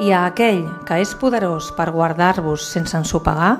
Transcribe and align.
i 0.00 0.12
a 0.16 0.24
aquell 0.24 0.62
que 0.88 0.96
és 1.02 1.12
poderós 1.20 1.70
per 1.76 1.90
guardar-vos 1.92 2.64
sense 2.72 2.96
ensopegar 2.96 3.52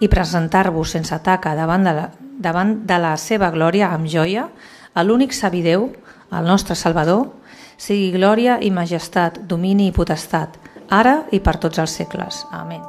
i 0.00 0.08
presentar-vos 0.08 0.94
sense 0.96 1.16
taca 1.22 1.52
davant 1.54 1.84
de, 1.84 1.92
la, 1.92 2.06
davant 2.40 2.72
de 2.88 2.98
la 2.98 3.14
seva 3.20 3.50
glòria 3.52 3.92
amb 3.92 4.08
joia, 4.08 4.48
a 4.94 5.04
l'únic 5.04 5.36
savi 5.36 5.60
Déu, 5.62 5.90
el 6.32 6.48
nostre 6.48 6.74
Salvador, 6.74 7.28
sigui 7.76 8.12
glòria 8.14 8.58
i 8.64 8.70
majestat, 8.72 9.42
domini 9.50 9.90
i 9.90 9.94
potestat, 9.94 10.56
ara 10.88 11.22
i 11.32 11.40
per 11.44 11.58
tots 11.60 11.78
els 11.82 11.92
segles. 12.00 12.44
Amén. 12.50 12.82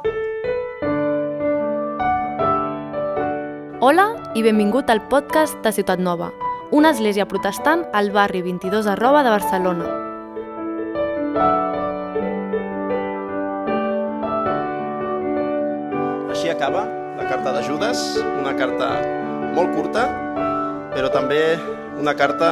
Hola 3.84 4.08
i 4.34 4.42
benvingut 4.42 4.88
al 4.90 5.04
podcast 5.12 5.60
de 5.62 5.70
Ciutat 5.76 6.00
Nova, 6.00 6.32
una 6.72 6.96
església 6.96 7.28
protestant 7.28 7.84
al 7.92 8.10
barri 8.10 8.42
22 8.42 8.88
arroba 8.96 9.22
de 9.22 9.36
Barcelona. 9.36 10.05
Acaba 16.56 16.88
la 17.18 17.28
carta 17.28 17.52
de 17.52 17.62
Judes, 17.68 17.98
una 18.40 18.54
carta 18.56 18.86
molt 19.52 19.74
curta, 19.76 20.06
però 20.88 21.10
també 21.12 21.58
una 22.00 22.14
carta 22.16 22.48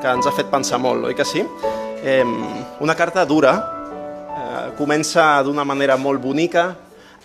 que 0.00 0.08
ens 0.08 0.24
ha 0.24 0.32
fet 0.32 0.48
pensar 0.48 0.78
molt, 0.80 1.04
oi 1.04 1.12
que 1.12 1.24
sí? 1.28 1.42
Eh, 2.00 2.24
una 2.80 2.94
carta 2.96 3.26
dura, 3.28 3.52
eh, 3.60 4.62
comença 4.78 5.26
d'una 5.44 5.66
manera 5.68 5.98
molt 6.00 6.22
bonica, 6.24 6.70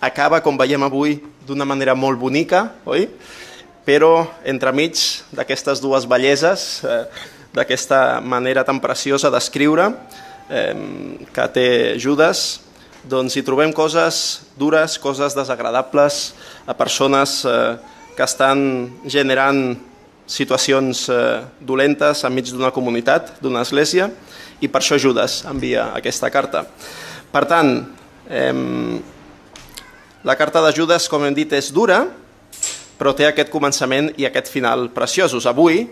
acaba, 0.04 0.42
com 0.44 0.60
veiem 0.60 0.84
avui, 0.84 1.16
d'una 1.48 1.64
manera 1.64 1.94
molt 1.96 2.20
bonica, 2.20 2.66
oi? 2.84 3.06
Però 3.88 4.26
entremig 4.44 5.00
d'aquestes 5.32 5.80
dues 5.80 6.04
belleses, 6.04 6.84
eh, 6.84 7.06
d'aquesta 7.56 8.20
manera 8.20 8.66
tan 8.68 8.84
preciosa 8.84 9.32
d'escriure 9.32 9.88
que 11.32 11.44
té 11.54 11.96
Judes, 11.96 12.60
doncs 13.08 13.36
hi 13.36 13.42
trobem 13.42 13.72
coses 13.74 14.42
dures, 14.58 14.98
coses 15.02 15.34
desagradables 15.34 16.34
a 16.66 16.74
persones 16.74 17.42
eh, 17.44 17.76
que 18.16 18.22
estan 18.22 18.90
generant 19.04 19.76
situacions 20.26 21.08
eh, 21.10 21.42
dolentes 21.60 22.22
enmig 22.24 22.52
d'una 22.52 22.70
comunitat, 22.74 23.38
d'una 23.42 23.64
església, 23.66 24.10
i 24.62 24.70
per 24.70 24.82
això 24.82 24.98
Judas 25.00 25.42
envia 25.50 25.90
aquesta 25.96 26.30
carta. 26.30 26.62
Per 27.32 27.42
tant, 27.48 27.72
la 30.22 30.36
carta 30.38 30.60
de 30.62 30.70
Judas, 30.76 31.08
com 31.10 31.24
hem 31.26 31.34
dit, 31.34 31.50
és 31.50 31.72
dura, 31.74 32.04
però 32.94 33.10
té 33.18 33.26
aquest 33.26 33.50
començament 33.50 34.12
i 34.20 34.28
aquest 34.28 34.46
final 34.52 34.86
preciosos. 34.94 35.48
Avui 35.50 35.88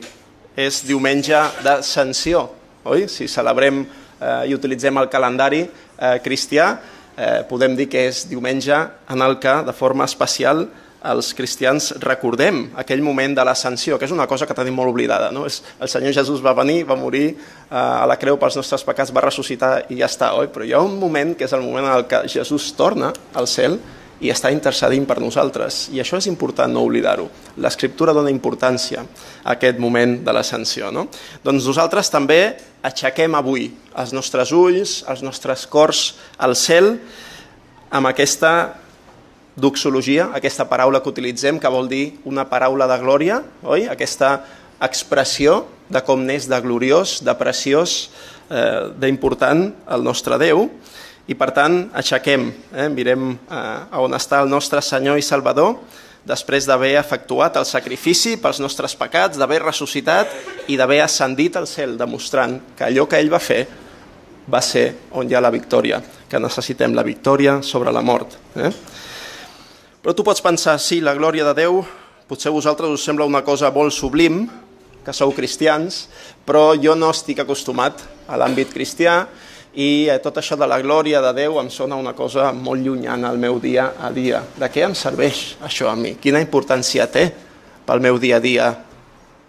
és 0.54 0.84
diumenge 0.86 1.40
de 1.64 1.80
sanció, 1.82 2.44
oi? 2.86 3.08
Si 3.10 3.26
celebrem 3.26 3.82
eh, 3.82 4.50
i 4.50 4.54
utilitzem 4.54 5.00
el 5.02 5.08
calendari 5.10 5.64
eh, 5.64 6.18
cristià, 6.22 6.76
eh, 7.20 7.42
podem 7.48 7.76
dir 7.76 7.90
que 7.92 8.06
és 8.08 8.24
diumenge 8.30 8.76
en 9.12 9.26
el 9.26 9.36
que, 9.42 9.60
de 9.66 9.74
forma 9.76 10.08
especial, 10.08 10.64
els 11.10 11.30
cristians 11.32 11.94
recordem 12.02 12.66
aquell 12.80 13.00
moment 13.00 13.32
de 13.36 13.44
l'ascensió, 13.44 13.96
que 13.96 14.04
és 14.04 14.12
una 14.12 14.26
cosa 14.28 14.44
que 14.48 14.56
tenim 14.56 14.76
molt 14.76 14.92
oblidada. 14.92 15.30
No? 15.32 15.46
És, 15.48 15.60
el 15.80 15.88
Senyor 15.88 16.12
Jesús 16.16 16.42
va 16.44 16.52
venir, 16.56 16.82
va 16.88 16.98
morir 16.98 17.26
eh, 17.30 17.76
a 17.76 18.04
la 18.08 18.18
creu 18.20 18.36
pels 18.40 18.58
nostres 18.60 18.84
pecats, 18.84 19.12
va 19.12 19.24
ressuscitar 19.24 19.72
i 19.88 20.00
ja 20.00 20.10
està, 20.10 20.32
oi? 20.36 20.50
Però 20.52 20.66
hi 20.66 20.74
ha 20.76 20.82
un 20.84 20.98
moment 21.00 21.32
que 21.36 21.48
és 21.48 21.56
el 21.56 21.64
moment 21.64 21.88
en 21.88 21.96
el 21.96 22.06
que 22.10 22.24
Jesús 22.28 22.72
torna 22.76 23.14
al 23.34 23.48
cel 23.48 23.78
i 24.20 24.30
està 24.32 24.50
intercedint 24.52 25.06
per 25.08 25.18
nosaltres. 25.22 25.88
I 25.94 26.02
això 26.02 26.18
és 26.20 26.28
important 26.28 26.72
no 26.72 26.84
oblidar-ho. 26.84 27.28
L'escriptura 27.60 28.14
dona 28.16 28.32
importància 28.32 29.02
a 29.02 29.54
aquest 29.54 29.80
moment 29.80 30.18
de 30.24 30.34
l'ascensió. 30.34 30.90
No? 30.92 31.06
Doncs 31.44 31.68
nosaltres 31.70 32.12
també 32.12 32.40
aixequem 32.86 33.34
avui 33.36 33.70
els 34.00 34.12
nostres 34.16 34.52
ulls, 34.56 35.00
els 35.08 35.24
nostres 35.24 35.66
cors 35.68 36.14
al 36.38 36.56
cel 36.56 36.94
amb 37.90 38.08
aquesta 38.08 38.76
doxologia, 39.60 40.30
aquesta 40.36 40.68
paraula 40.70 41.02
que 41.02 41.10
utilitzem, 41.10 41.58
que 41.60 41.72
vol 41.72 41.88
dir 41.90 42.20
una 42.28 42.46
paraula 42.48 42.86
de 42.88 42.96
glòria, 43.02 43.40
oi? 43.66 43.88
Aquesta 43.90 44.38
expressió 44.80 45.64
de 45.90 46.00
com 46.06 46.22
n'és 46.24 46.46
de 46.48 46.60
gloriós, 46.62 47.18
de 47.26 47.34
preciós, 47.36 48.10
eh, 48.48 48.90
d'important 48.96 49.72
el 49.90 50.04
nostre 50.06 50.38
Déu, 50.38 50.70
i 51.30 51.36
per 51.38 51.52
tant 51.54 51.84
aixequem, 51.94 52.48
eh, 52.74 52.88
mirem 52.90 53.30
eh, 53.30 53.98
on 54.02 54.16
està 54.18 54.40
el 54.42 54.50
nostre 54.50 54.82
Senyor 54.82 55.20
i 55.20 55.22
Salvador, 55.22 55.76
després 56.26 56.66
d'haver 56.66 56.96
efectuat 56.98 57.54
el 57.56 57.66
sacrifici 57.68 58.34
pels 58.40 58.58
nostres 58.60 58.96
pecats, 58.98 59.38
d'haver 59.38 59.60
ressuscitat 59.62 60.32
i 60.68 60.76
d'haver 60.76 61.00
ascendit 61.04 61.56
al 61.56 61.68
cel, 61.70 61.94
demostrant 62.00 62.58
que 62.76 62.88
allò 62.88 63.06
que 63.08 63.20
ell 63.22 63.30
va 63.32 63.40
fer 63.40 63.62
va 64.50 64.60
ser 64.64 64.88
on 65.14 65.30
hi 65.30 65.36
ha 65.36 65.42
la 65.42 65.52
victòria, 65.54 66.00
que 66.28 66.40
necessitem 66.42 66.96
la 66.98 67.06
victòria 67.06 67.60
sobre 67.62 67.92
la 67.94 68.02
mort. 68.02 68.34
Eh? 68.58 68.72
Però 70.02 70.14
tu 70.16 70.24
pots 70.26 70.42
pensar, 70.42 70.78
sí, 70.82 70.98
la 71.00 71.14
glòria 71.14 71.46
de 71.46 71.54
Déu, 71.62 71.78
potser 72.26 72.50
a 72.50 72.56
vosaltres 72.56 72.90
us 72.90 73.04
sembla 73.06 73.28
una 73.28 73.44
cosa 73.46 73.70
molt 73.70 73.94
sublim, 73.94 74.48
que 75.04 75.14
sou 75.14 75.30
cristians, 75.32 76.08
però 76.44 76.74
jo 76.74 76.96
no 76.98 77.12
estic 77.14 77.38
acostumat 77.40 78.02
a 78.28 78.36
l'àmbit 78.40 78.74
cristià 78.74 79.22
i 79.74 80.08
eh, 80.10 80.18
tot 80.22 80.40
això 80.40 80.56
de 80.58 80.66
la 80.66 80.80
glòria 80.82 81.20
de 81.22 81.30
Déu 81.36 81.60
em 81.60 81.70
sona 81.70 81.98
una 81.98 82.12
cosa 82.18 82.50
molt 82.52 82.82
llunyana 82.82 83.30
al 83.30 83.38
meu 83.38 83.60
dia 83.62 83.92
a 84.00 84.10
dia. 84.10 84.42
De 84.58 84.66
què 84.70 84.82
em 84.88 84.94
serveix 84.98 85.56
això 85.62 85.90
a 85.90 85.96
mi? 85.96 86.16
Quina 86.18 86.42
importància 86.42 87.06
té 87.10 87.28
pel 87.86 88.02
meu 88.02 88.18
dia 88.18 88.40
a 88.40 88.42
dia 88.42 88.70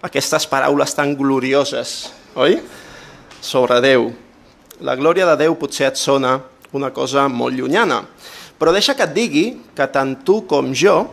aquestes 0.02 0.48
paraules 0.50 0.94
tan 0.98 1.14
glorioses, 1.18 2.12
oi? 2.36 2.60
Sobre 3.42 3.80
Déu. 3.82 4.12
La 4.82 4.96
glòria 4.98 5.28
de 5.30 5.38
Déu 5.44 5.58
potser 5.58 5.92
et 5.92 5.98
sona 5.98 6.40
una 6.74 6.90
cosa 6.94 7.28
molt 7.30 7.58
llunyana, 7.58 8.02
però 8.58 8.74
deixa 8.74 8.96
que 8.98 9.06
et 9.06 9.14
digui 9.14 9.46
que 9.78 9.88
tant 9.94 10.16
tu 10.26 10.42
com 10.50 10.72
jo, 10.74 11.04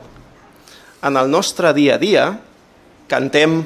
en 1.04 1.16
el 1.16 1.28
nostre 1.30 1.72
dia 1.76 1.96
a 1.96 2.00
dia, 2.00 2.24
cantem 3.08 3.60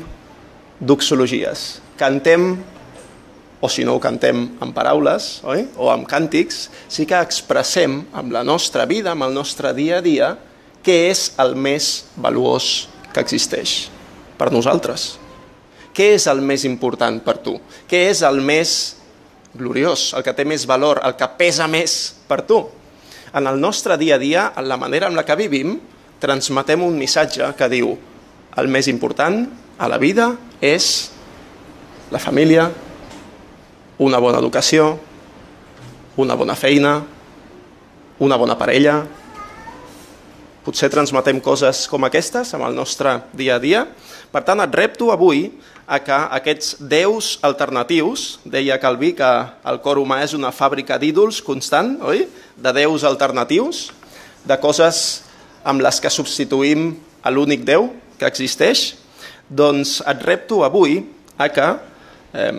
doxologies. 0.80 1.80
Cantem, 1.98 2.56
o 3.62 3.70
si 3.70 3.86
no 3.86 3.94
ho 3.94 4.02
cantem 4.02 4.42
en 4.60 4.72
paraules, 4.74 5.38
oi? 5.46 5.68
o 5.78 5.88
amb 5.92 6.08
càntics, 6.10 6.66
sí 6.90 7.06
que 7.06 7.20
expressem 7.22 8.00
amb 8.12 8.34
la 8.34 8.42
nostra 8.42 8.84
vida, 8.90 9.14
amb 9.14 9.28
el 9.28 9.36
nostre 9.36 9.70
dia 9.76 10.00
a 10.00 10.04
dia, 10.04 10.32
què 10.82 10.98
és 11.12 11.28
el 11.40 11.54
més 11.54 12.08
valuós 12.18 12.88
que 13.14 13.22
existeix 13.22 13.86
per 14.36 14.50
nosaltres. 14.50 15.12
Què 15.94 16.16
és 16.16 16.26
el 16.26 16.42
més 16.42 16.66
important 16.66 17.20
per 17.22 17.38
tu? 17.44 17.54
Què 17.86 18.08
és 18.10 18.24
el 18.26 18.42
més 18.42 18.76
gloriós, 19.54 20.10
el 20.18 20.26
que 20.26 20.34
té 20.34 20.44
més 20.48 20.66
valor, 20.66 20.98
el 21.06 21.14
que 21.14 21.30
pesa 21.38 21.70
més 21.70 22.16
per 22.26 22.42
tu? 22.48 22.64
en 23.32 23.46
el 23.46 23.60
nostre 23.60 23.96
dia 23.96 24.16
a 24.16 24.18
dia, 24.18 24.52
en 24.56 24.68
la 24.68 24.76
manera 24.76 25.08
en 25.08 25.16
la 25.16 25.24
que 25.24 25.36
vivim, 25.36 25.78
transmetem 26.20 26.82
un 26.84 26.98
missatge 26.98 27.48
que 27.56 27.68
diu 27.72 27.94
el 28.60 28.68
més 28.68 28.88
important 28.92 29.46
a 29.78 29.88
la 29.88 29.98
vida 29.98 30.34
és 30.60 31.10
la 32.12 32.20
família, 32.20 32.68
una 33.98 34.20
bona 34.20 34.38
educació, 34.40 34.94
una 36.16 36.36
bona 36.36 36.54
feina, 36.56 37.00
una 38.22 38.38
bona 38.38 38.56
parella. 38.56 39.02
Potser 40.62 40.92
transmetem 40.92 41.40
coses 41.42 41.86
com 41.90 42.04
aquestes 42.06 42.54
amb 42.54 42.68
el 42.68 42.76
nostre 42.76 43.18
dia 43.34 43.56
a 43.56 43.62
dia. 43.62 43.86
Per 44.32 44.44
tant, 44.46 44.62
et 44.62 44.76
repto 44.78 45.10
avui 45.12 45.48
a 45.86 45.98
que 46.00 46.18
aquests 46.38 46.76
déus 46.88 47.34
alternatius, 47.42 48.38
deia 48.44 48.78
Calví 48.80 49.12
que 49.18 49.30
el 49.68 49.80
cor 49.82 49.98
humà 50.00 50.22
és 50.24 50.36
una 50.38 50.52
fàbrica 50.54 50.96
d'ídols 51.02 51.42
constant, 51.44 51.96
oi? 52.06 52.28
De 52.56 52.72
déus 52.72 53.04
alternatius, 53.04 53.90
de 54.46 54.56
coses 54.62 55.22
amb 55.66 55.82
les 55.82 55.98
que 56.00 56.10
substituïm 56.10 56.92
a 57.22 57.30
l'únic 57.30 57.66
Déu 57.66 57.90
que 58.18 58.28
existeix, 58.30 58.92
doncs 59.50 60.00
et 60.08 60.22
repto 60.24 60.62
avui 60.64 61.00
a 61.36 61.48
que 61.52 61.68
eh, 62.32 62.52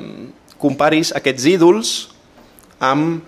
comparis 0.63 1.11
aquests 1.15 1.45
ídols 1.51 1.93
amb 2.79 3.21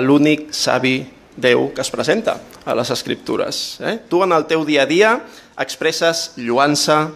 l'únic 0.00 0.50
savi 0.56 0.98
Déu 1.38 1.68
que 1.70 1.84
es 1.84 1.90
presenta 1.94 2.34
a 2.66 2.74
les 2.74 2.90
Escriptures. 2.90 3.78
Eh? 3.78 4.00
Tu 4.10 4.18
en 4.24 4.34
el 4.34 4.48
teu 4.50 4.64
dia 4.66 4.82
a 4.82 4.90
dia 4.90 5.10
expresses 5.54 6.32
lluança, 6.34 7.12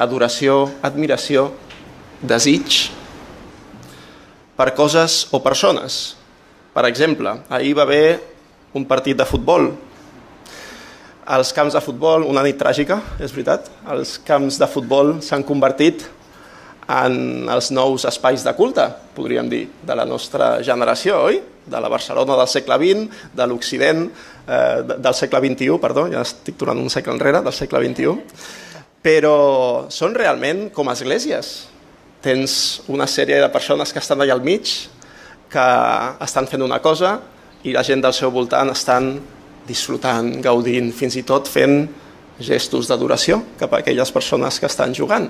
adoració, 0.00 0.70
admiració 0.80 1.50
desig 2.24 2.88
per 4.56 4.72
coses 4.74 5.26
o 5.36 5.42
persones. 5.44 6.16
Per 6.72 6.86
exemple, 6.88 7.34
ahir 7.52 7.76
va 7.76 7.84
haver 7.84 8.18
un 8.72 8.88
partit 8.88 9.18
de 9.18 9.26
futbol. 9.28 9.68
Els 11.28 11.52
camps 11.52 11.76
de 11.76 11.82
futbol, 11.84 12.24
una 12.24 12.42
nit 12.46 12.56
tràgica, 12.56 13.02
és 13.20 13.34
veritat, 13.36 13.68
els 13.92 14.16
camps 14.24 14.56
de 14.56 14.68
futbol 14.70 15.18
s'han 15.24 15.44
convertit 15.44 16.06
en 16.88 17.48
els 17.52 17.68
nous 17.76 18.04
espais 18.08 18.42
de 18.44 18.54
culte, 18.56 18.86
podríem 19.14 19.48
dir, 19.50 19.66
de 19.84 19.96
la 19.96 20.06
nostra 20.08 20.56
generació, 20.64 21.20
oi? 21.28 21.40
De 21.68 21.80
la 21.84 21.90
Barcelona 21.92 22.36
del 22.38 22.48
segle 22.48 22.78
XX, 22.80 23.24
de 23.36 23.46
l'Occident 23.46 24.06
eh, 24.08 24.84
del 24.94 25.14
segle 25.14 25.42
XXI, 25.44 25.74
perdó, 25.82 26.06
ja 26.08 26.24
estic 26.24 26.56
tornant 26.56 26.80
un 26.80 26.92
segle 26.92 27.12
enrere, 27.12 27.42
del 27.44 27.52
segle 27.52 27.82
XXI, 27.84 28.14
però 29.04 29.36
són 29.92 30.16
realment 30.16 30.70
com 30.74 30.88
esglésies, 30.88 31.68
tens 32.24 32.54
una 32.88 33.06
sèrie 33.06 33.36
de 33.42 33.50
persones 33.52 33.92
que 33.92 34.00
estan 34.00 34.24
allà 34.24 34.34
al 34.38 34.44
mig, 34.44 34.72
que 35.48 35.66
estan 36.24 36.48
fent 36.48 36.64
una 36.64 36.80
cosa 36.84 37.18
i 37.64 37.72
la 37.72 37.84
gent 37.84 38.02
del 38.04 38.16
seu 38.16 38.32
voltant 38.32 38.72
estan 38.72 39.12
disfrutant, 39.68 40.30
gaudint, 40.44 40.90
fins 40.96 41.16
i 41.20 41.24
tot 41.28 41.48
fent 41.48 41.82
gestos 42.40 42.88
d'adoració 42.88 43.42
cap 43.60 43.72
a 43.72 43.82
aquelles 43.82 44.12
persones 44.14 44.60
que 44.60 44.68
estan 44.68 44.94
jugant. 44.96 45.28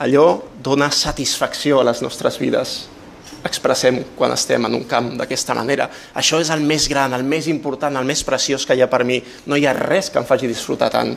Allò 0.00 0.40
dona 0.64 0.88
satisfacció 0.88 1.80
a 1.80 1.84
les 1.84 2.00
nostres 2.00 2.38
vides. 2.40 2.70
Expressem 3.44 3.98
quan 4.16 4.32
estem 4.32 4.64
en 4.64 4.74
un 4.78 4.86
camp 4.88 5.10
d'aquesta 5.18 5.52
manera. 5.56 5.90
Això 6.16 6.38
és 6.40 6.48
el 6.54 6.62
més 6.64 6.86
gran, 6.88 7.12
el 7.12 7.24
més 7.24 7.50
important, 7.52 7.98
el 8.00 8.08
més 8.08 8.22
preciós 8.24 8.64
que 8.64 8.76
hi 8.76 8.80
ha 8.80 8.88
per 8.88 9.02
mi. 9.04 9.18
No 9.44 9.58
hi 9.60 9.66
ha 9.68 9.74
res 9.76 10.08
que 10.08 10.16
em 10.20 10.28
faci 10.28 10.48
disfrutar 10.48 10.88
tant 10.94 11.12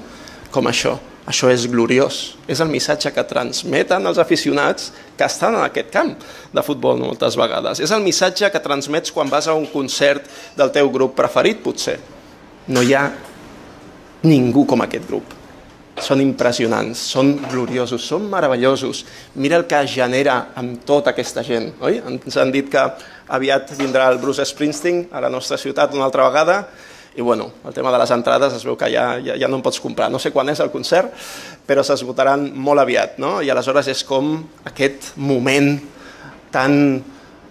com 0.52 0.68
això. 0.68 0.98
Això 1.32 1.48
és 1.48 1.64
gloriós. 1.72 2.18
És 2.52 2.60
el 2.60 2.68
missatge 2.74 3.14
que 3.16 3.24
transmeten 3.24 4.10
els 4.10 4.20
aficionats 4.20 4.90
que 5.16 5.30
estan 5.32 5.56
en 5.56 5.64
aquest 5.64 5.88
camp 5.94 6.12
de 6.52 6.64
futbol 6.68 7.00
moltes 7.00 7.38
vegades. 7.40 7.80
És 7.80 7.94
el 7.96 8.04
missatge 8.04 8.50
que 8.52 8.64
transmets 8.64 9.16
quan 9.16 9.32
vas 9.32 9.48
a 9.48 9.56
un 9.56 9.70
concert 9.72 10.28
del 10.60 10.74
teu 10.76 10.92
grup 10.92 11.16
preferit, 11.16 11.64
potser. 11.64 11.96
No 12.68 12.84
hi 12.84 12.92
ha 13.00 13.06
ningú 14.28 14.66
com 14.68 14.84
aquest 14.84 15.08
grup. 15.08 15.43
Són 16.04 16.20
impressionants, 16.20 17.00
són 17.14 17.38
gloriosos, 17.48 18.04
són 18.04 18.26
meravellosos. 18.32 19.04
Mira 19.40 19.60
el 19.62 19.68
que 19.70 19.80
genera 19.88 20.50
amb 20.60 20.82
tota 20.88 21.14
aquesta 21.14 21.44
gent, 21.48 21.72
oi? 21.80 22.02
Ens 22.04 22.40
han 22.40 22.52
dit 22.52 22.68
que 22.72 22.82
aviat 23.34 23.72
vindrà 23.80 24.10
el 24.12 24.20
Bruce 24.20 24.44
Springsteen 24.46 25.06
a 25.16 25.24
la 25.24 25.32
nostra 25.32 25.58
ciutat 25.58 25.96
una 25.96 26.04
altra 26.10 26.28
vegada 26.28 26.66
i 27.16 27.22
bueno, 27.22 27.52
el 27.66 27.74
tema 27.74 27.92
de 27.94 28.00
les 28.02 28.12
entrades 28.12 28.56
es 28.58 28.64
veu 28.66 28.76
que 28.76 28.90
ja, 28.90 29.20
ja, 29.22 29.36
ja 29.38 29.48
no 29.48 29.60
en 29.60 29.64
pots 29.66 29.80
comprar. 29.80 30.10
No 30.10 30.20
sé 30.20 30.32
quan 30.34 30.50
és 30.50 30.60
el 30.64 30.72
concert, 30.74 31.14
però 31.68 31.84
s'esgotaran 31.86 32.48
molt 32.58 32.82
aviat, 32.82 33.20
no? 33.22 33.36
I 33.42 33.52
aleshores 33.54 33.92
és 33.94 34.02
com 34.08 34.40
aquest 34.66 35.14
moment 35.22 35.76
tan 36.54 37.04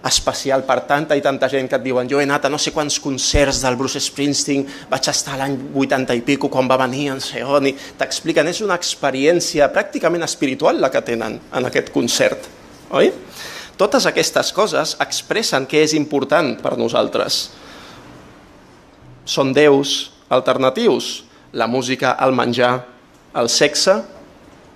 especial 0.03 0.65
per 0.67 0.81
tanta 0.87 1.15
i 1.15 1.23
tanta 1.23 1.47
gent 1.51 1.69
que 1.71 1.77
et 1.79 1.85
diuen 1.85 2.09
jo 2.11 2.19
he 2.19 2.25
anat 2.27 2.45
a 2.45 2.51
no 2.51 2.59
sé 2.59 2.73
quants 2.75 2.99
concerts 2.99 3.61
del 3.63 3.77
Bruce 3.79 4.01
Springsteen, 4.03 4.65
vaig 4.91 5.07
estar 5.09 5.37
l'any 5.39 5.55
80 5.73 6.17
i 6.19 6.23
pico 6.27 6.49
quan 6.51 6.67
va 6.67 6.79
venir 6.81 7.07
en 7.13 7.23
Seon 7.23 7.69
i 7.71 7.75
t'expliquen, 7.99 8.49
és 8.51 8.59
una 8.65 8.75
experiència 8.79 9.69
pràcticament 9.71 10.27
espiritual 10.27 10.81
la 10.83 10.91
que 10.91 11.03
tenen 11.05 11.39
en 11.39 11.69
aquest 11.71 11.93
concert, 11.95 12.49
oi? 12.91 13.13
Totes 13.79 14.05
aquestes 14.05 14.51
coses 14.53 14.97
expressen 15.01 15.65
què 15.65 15.81
és 15.87 15.95
important 15.97 16.51
per 16.61 16.75
nosaltres. 16.77 17.47
Són 19.25 19.53
déus 19.55 20.11
alternatius, 20.29 21.23
la 21.53 21.65
música, 21.67 22.13
el 22.21 22.35
menjar, 22.35 22.75
el 23.39 23.49
sexe, 23.49 23.97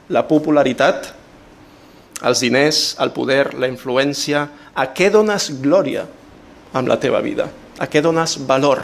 la 0.09 0.23
popularitat, 0.25 1.11
els 2.25 2.41
diners, 2.41 2.95
el 3.03 3.11
poder, 3.13 3.53
la 3.59 3.69
influència, 3.69 4.47
a 4.77 4.85
què 4.93 5.09
dones 5.09 5.49
glòria 5.57 6.05
amb 6.77 6.89
la 6.89 6.99
teva 7.01 7.21
vida? 7.25 7.49
A 7.81 7.89
què 7.89 8.01
dones 8.05 8.37
valor 8.45 8.83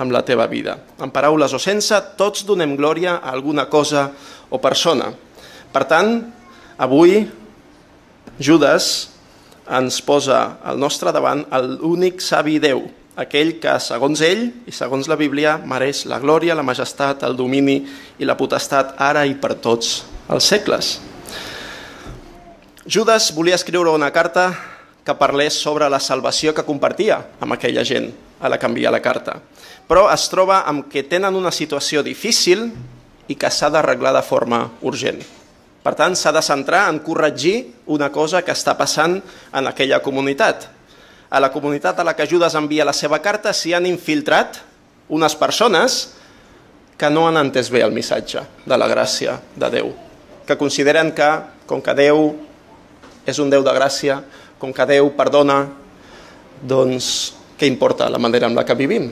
amb 0.00 0.12
la 0.12 0.20
teva 0.28 0.44
vida? 0.50 0.76
En 1.00 1.12
paraules 1.12 1.54
o 1.56 1.60
sense, 1.60 1.96
tots 2.20 2.44
donem 2.48 2.76
glòria 2.76 3.16
a 3.16 3.32
alguna 3.32 3.64
cosa 3.72 4.10
o 4.52 4.60
persona. 4.60 5.08
Per 5.72 5.84
tant, 5.88 6.18
avui 6.76 7.22
Judas 8.36 9.08
ens 9.72 10.00
posa 10.04 10.58
al 10.64 10.80
nostre 10.80 11.12
davant 11.14 11.46
l'únic 11.80 12.20
savi 12.20 12.58
Déu, 12.60 12.82
aquell 13.16 13.54
que, 13.60 13.78
segons 13.80 14.20
ell 14.24 14.44
i 14.68 14.74
segons 14.74 15.08
la 15.08 15.16
Bíblia, 15.16 15.56
mereix 15.56 16.04
la 16.10 16.20
glòria, 16.20 16.56
la 16.56 16.66
majestat, 16.66 17.24
el 17.24 17.38
domini 17.38 17.78
i 18.20 18.28
la 18.28 18.36
potestat 18.36 18.98
ara 19.00 19.24
i 19.28 19.32
per 19.40 19.54
tots 19.64 20.02
els 20.28 20.44
segles. 20.44 20.98
Judas 22.84 23.30
volia 23.32 23.56
escriure 23.56 23.92
una 23.94 24.10
carta 24.10 24.50
que 25.04 25.14
parlés 25.18 25.56
sobre 25.58 25.88
la 25.90 26.00
salvació 26.00 26.54
que 26.54 26.64
compartia 26.66 27.18
amb 27.40 27.56
aquella 27.56 27.84
gent 27.84 28.10
a 28.40 28.48
la 28.48 28.58
que 28.58 28.66
envia 28.66 28.90
la 28.90 29.02
carta. 29.02 29.38
Però 29.88 30.06
es 30.12 30.28
troba 30.30 30.62
amb 30.68 30.88
que 30.90 31.02
tenen 31.02 31.34
una 31.38 31.50
situació 31.50 32.02
difícil 32.06 32.68
i 33.28 33.34
que 33.34 33.50
s'ha 33.50 33.70
d'arreglar 33.70 34.14
de 34.14 34.22
forma 34.26 34.64
urgent. 34.82 35.22
Per 35.82 35.94
tant, 35.98 36.14
s'ha 36.14 36.30
de 36.30 36.42
centrar 36.42 36.86
en 36.90 37.00
corregir 37.02 37.72
una 37.90 38.10
cosa 38.14 38.44
que 38.46 38.54
està 38.54 38.76
passant 38.78 39.18
en 39.18 39.66
aquella 39.66 39.98
comunitat. 40.02 40.68
A 41.30 41.40
la 41.42 41.50
comunitat 41.50 41.98
a 41.98 42.06
la 42.06 42.14
que 42.14 42.26
Judas 42.30 42.54
envia 42.54 42.86
la 42.86 42.94
seva 42.94 43.18
carta 43.22 43.54
s'hi 43.56 43.74
han 43.74 43.88
infiltrat 43.90 44.60
unes 45.10 45.34
persones 45.34 46.02
que 46.98 47.10
no 47.10 47.26
han 47.26 47.40
entès 47.40 47.70
bé 47.72 47.82
el 47.82 47.90
missatge 47.90 48.44
de 48.62 48.78
la 48.78 48.86
gràcia 48.86 49.40
de 49.58 49.70
Déu, 49.72 49.90
que 50.46 50.58
consideren 50.60 51.10
que, 51.16 51.30
com 51.66 51.82
que 51.82 51.94
Déu 51.98 52.28
és 53.26 53.40
un 53.42 53.50
Déu 53.50 53.64
de 53.66 53.74
gràcia, 53.74 54.20
com 54.62 54.70
que 54.70 54.84
Déu 54.86 55.08
perdona, 55.18 55.64
doncs 56.62 57.06
què 57.58 57.66
importa 57.66 58.06
la 58.06 58.20
manera 58.22 58.46
en 58.46 58.54
la 58.54 58.62
que 58.62 58.76
vivim? 58.78 59.08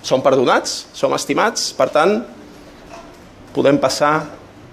Som 0.00 0.22
perdonats, 0.24 0.86
som 0.96 1.12
estimats, 1.12 1.74
per 1.76 1.90
tant, 1.92 2.22
podem 3.52 3.76
passar 3.76 4.14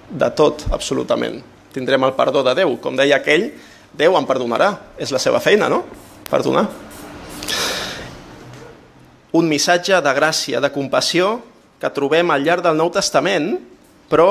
de 0.08 0.30
tot, 0.40 0.64
absolutament. 0.72 1.42
Tindrem 1.76 2.08
el 2.08 2.16
perdó 2.16 2.46
de 2.48 2.54
Déu. 2.62 2.78
Com 2.80 2.96
deia 2.96 3.18
aquell, 3.20 3.50
Déu 3.92 4.16
em 4.16 4.28
perdonarà. 4.28 4.70
És 4.96 5.12
la 5.12 5.20
seva 5.20 5.42
feina, 5.44 5.68
no? 5.68 5.82
Perdonar. 6.30 6.70
Un 9.36 9.52
missatge 9.52 10.00
de 10.00 10.14
gràcia, 10.16 10.64
de 10.64 10.72
compassió, 10.72 11.42
que 11.80 11.92
trobem 11.92 12.32
al 12.32 12.48
llarg 12.48 12.64
del 12.64 12.80
Nou 12.80 12.92
Testament, 12.96 13.58
però 14.08 14.30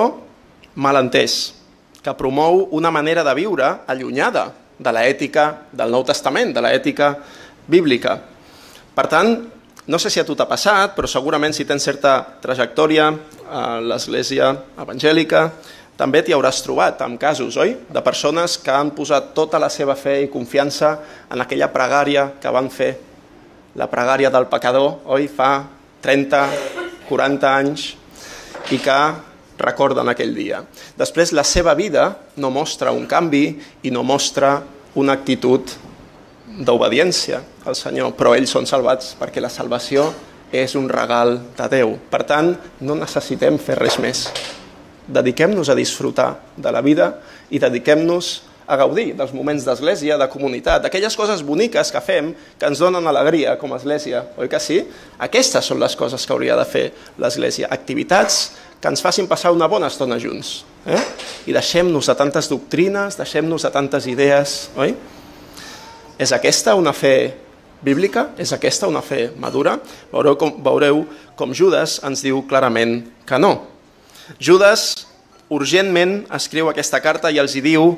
mal 0.81 0.97
entès, 1.01 1.53
que 2.01 2.17
promou 2.17 2.71
una 2.73 2.93
manera 2.93 3.25
de 3.27 3.37
viure 3.37 3.69
allunyada 3.85 4.49
de 4.81 4.93
l'ètica 4.97 5.47
del 5.77 5.93
Nou 5.93 6.05
Testament, 6.09 6.55
de 6.57 6.63
l'ètica 6.65 7.13
bíblica. 7.69 8.17
Per 8.97 9.07
tant, 9.13 9.35
no 9.87 9.99
sé 10.01 10.11
si 10.13 10.21
a 10.21 10.25
tu 10.25 10.37
t'ha 10.37 10.49
passat, 10.49 10.95
però 10.97 11.09
segurament 11.09 11.55
si 11.57 11.67
tens 11.69 11.85
certa 11.85 12.17
trajectòria 12.41 13.11
a 13.51 13.65
l'església 13.85 14.51
evangèlica, 14.81 15.51
també 16.01 16.23
t'hi 16.25 16.33
hauràs 16.33 16.63
trobat 16.65 17.03
amb 17.05 17.21
casos, 17.21 17.59
oi? 17.61 17.75
De 17.93 18.01
persones 18.01 18.57
que 18.59 18.73
han 18.73 18.95
posat 18.97 19.35
tota 19.37 19.61
la 19.61 19.69
seva 19.69 19.97
fe 20.01 20.23
i 20.25 20.31
confiança 20.33 20.95
en 21.29 21.45
aquella 21.45 21.69
pregària 21.75 22.31
que 22.41 22.53
van 22.55 22.71
fer, 22.73 22.95
la 23.77 23.87
pregària 23.91 24.31
del 24.33 24.49
pecador, 24.49 25.03
oi? 25.13 25.29
Fa 25.29 25.51
30, 26.01 26.41
40 27.09 27.51
anys, 27.53 27.91
i 28.73 28.79
que 28.81 29.01
recorden 29.63 30.09
aquell 30.11 30.35
dia. 30.35 30.63
Després, 30.99 31.35
la 31.37 31.45
seva 31.45 31.75
vida 31.79 32.11
no 32.37 32.51
mostra 32.51 32.93
un 32.97 33.07
canvi 33.11 33.45
i 33.83 33.93
no 33.95 34.03
mostra 34.07 34.59
una 34.99 35.15
actitud 35.15 35.77
d'obediència 36.61 37.41
al 37.65 37.77
Senyor, 37.79 38.15
però 38.19 38.35
ells 38.35 38.51
són 38.53 38.67
salvats 38.67 39.15
perquè 39.21 39.43
la 39.43 39.53
salvació 39.53 40.09
és 40.51 40.75
un 40.75 40.89
regal 40.91 41.37
de 41.57 41.69
Déu. 41.71 41.95
Per 42.11 42.25
tant, 42.27 42.55
no 42.83 42.99
necessitem 42.99 43.59
fer 43.63 43.79
res 43.79 44.01
més. 44.03 44.27
Dediquem-nos 45.11 45.71
a 45.71 45.79
disfrutar 45.79 46.33
de 46.57 46.73
la 46.75 46.83
vida 46.83 47.13
i 47.51 47.61
dediquem-nos 47.63 48.51
a 48.71 48.77
gaudir 48.79 49.17
dels 49.19 49.33
moments 49.35 49.65
d'església, 49.67 50.15
de 50.19 50.29
comunitat, 50.31 50.85
d'aquelles 50.85 51.17
coses 51.19 51.43
boniques 51.43 51.91
que 51.91 52.03
fem 52.05 52.31
que 52.59 52.69
ens 52.71 52.79
donen 52.79 53.07
alegria 53.11 53.57
com 53.59 53.73
a 53.75 53.81
església, 53.81 54.23
oi 54.39 54.51
que 54.51 54.61
sí? 54.63 54.79
Aquestes 55.19 55.67
són 55.67 55.81
les 55.83 55.97
coses 55.99 56.23
que 56.23 56.35
hauria 56.37 56.59
de 56.59 56.67
fer 56.71 56.85
l'església, 57.19 57.67
activitats 57.75 58.53
que 58.81 58.89
ens 58.89 59.03
facin 59.05 59.29
passar 59.29 59.53
una 59.53 59.69
bona 59.69 59.91
estona 59.93 60.19
junts. 60.19 60.63
Eh? 60.89 61.01
I 61.47 61.53
deixem-nos 61.53 62.09
de 62.09 62.17
tantes 62.17 62.49
doctrines, 62.49 63.19
deixem-nos 63.21 63.67
de 63.67 63.71
tantes 63.75 64.09
idees, 64.09 64.71
oi? 64.81 64.95
És 66.21 66.33
aquesta 66.33 66.75
una 66.77 66.93
fe 66.97 67.35
bíblica? 67.85 68.31
És 68.41 68.53
aquesta 68.57 68.89
una 68.89 69.03
fe 69.05 69.31
madura? 69.41 69.79
Veureu 70.13 70.37
com, 70.41 70.53
veureu 70.65 71.05
com 71.37 71.53
Judas 71.57 71.99
ens 72.05 72.25
diu 72.25 72.43
clarament 72.49 73.03
que 73.29 73.39
no. 73.41 73.55
Judas 74.41 75.07
urgentment 75.51 76.23
escriu 76.37 76.71
aquesta 76.71 77.01
carta 77.03 77.33
i 77.33 77.41
els 77.43 77.57
hi 77.57 77.65
diu 77.65 77.95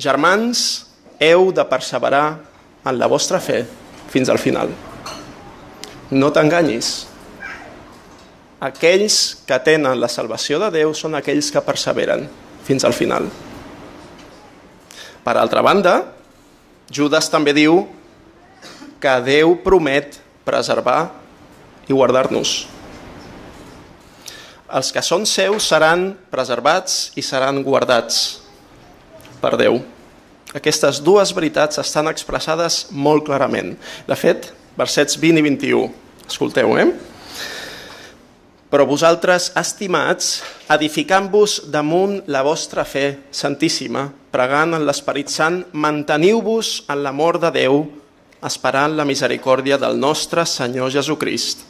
germans, 0.00 0.86
heu 1.20 1.52
de 1.54 1.64
perseverar 1.68 2.26
en 2.84 2.98
la 2.98 3.06
vostra 3.06 3.40
fe 3.40 3.62
fins 4.10 4.28
al 4.32 4.40
final. 4.40 4.72
No 6.12 6.32
t'enganyis, 6.34 7.06
aquells 8.62 9.42
que 9.46 9.58
tenen 9.64 9.98
la 9.98 10.10
salvació 10.10 10.60
de 10.62 10.70
Déu 10.78 10.92
són 10.94 11.16
aquells 11.18 11.50
que 11.50 11.62
perseveren 11.66 12.28
fins 12.62 12.86
al 12.86 12.94
final. 12.94 13.26
Per 15.22 15.34
altra 15.38 15.62
banda, 15.66 15.96
Judas 16.92 17.30
també 17.30 17.54
diu 17.56 17.82
que 19.02 19.16
Déu 19.26 19.56
promet 19.64 20.20
preservar 20.46 21.10
i 21.88 21.94
guardar-nos. 21.94 22.54
Els 24.72 24.90
que 24.94 25.02
són 25.04 25.26
seus 25.28 25.66
seran 25.68 26.12
preservats 26.32 27.10
i 27.18 27.22
seran 27.26 27.60
guardats 27.66 28.22
per 29.42 29.56
Déu. 29.58 29.82
Aquestes 30.54 31.00
dues 31.02 31.32
veritats 31.34 31.80
estan 31.82 32.08
expressades 32.10 32.86
molt 32.90 33.26
clarament. 33.26 33.74
De 34.06 34.16
fet, 34.16 34.52
versets 34.78 35.18
20 35.18 35.40
i 35.40 35.46
21. 35.50 35.88
Escolteu, 36.28 36.76
eh? 36.78 37.11
Però 38.72 38.86
vosaltres, 38.88 39.50
estimats, 39.60 40.38
edificant-vos 40.72 41.58
damunt 41.68 42.22
la 42.32 42.40
vostra 42.40 42.86
fe 42.88 43.28
santíssima, 43.28 44.06
pregant 44.32 44.72
en 44.78 44.86
l'Esperit 44.88 45.28
Sant, 45.28 45.58
manteniu-vos 45.76 46.70
en 46.88 47.02
l'amor 47.04 47.36
de 47.42 47.50
Déu 47.52 47.82
esperant 48.42 48.96
la 48.96 49.04
misericòrdia 49.04 49.76
del 49.78 49.98
nostre 50.00 50.46
Senyor 50.48 50.88
Jesucrist 50.90 51.66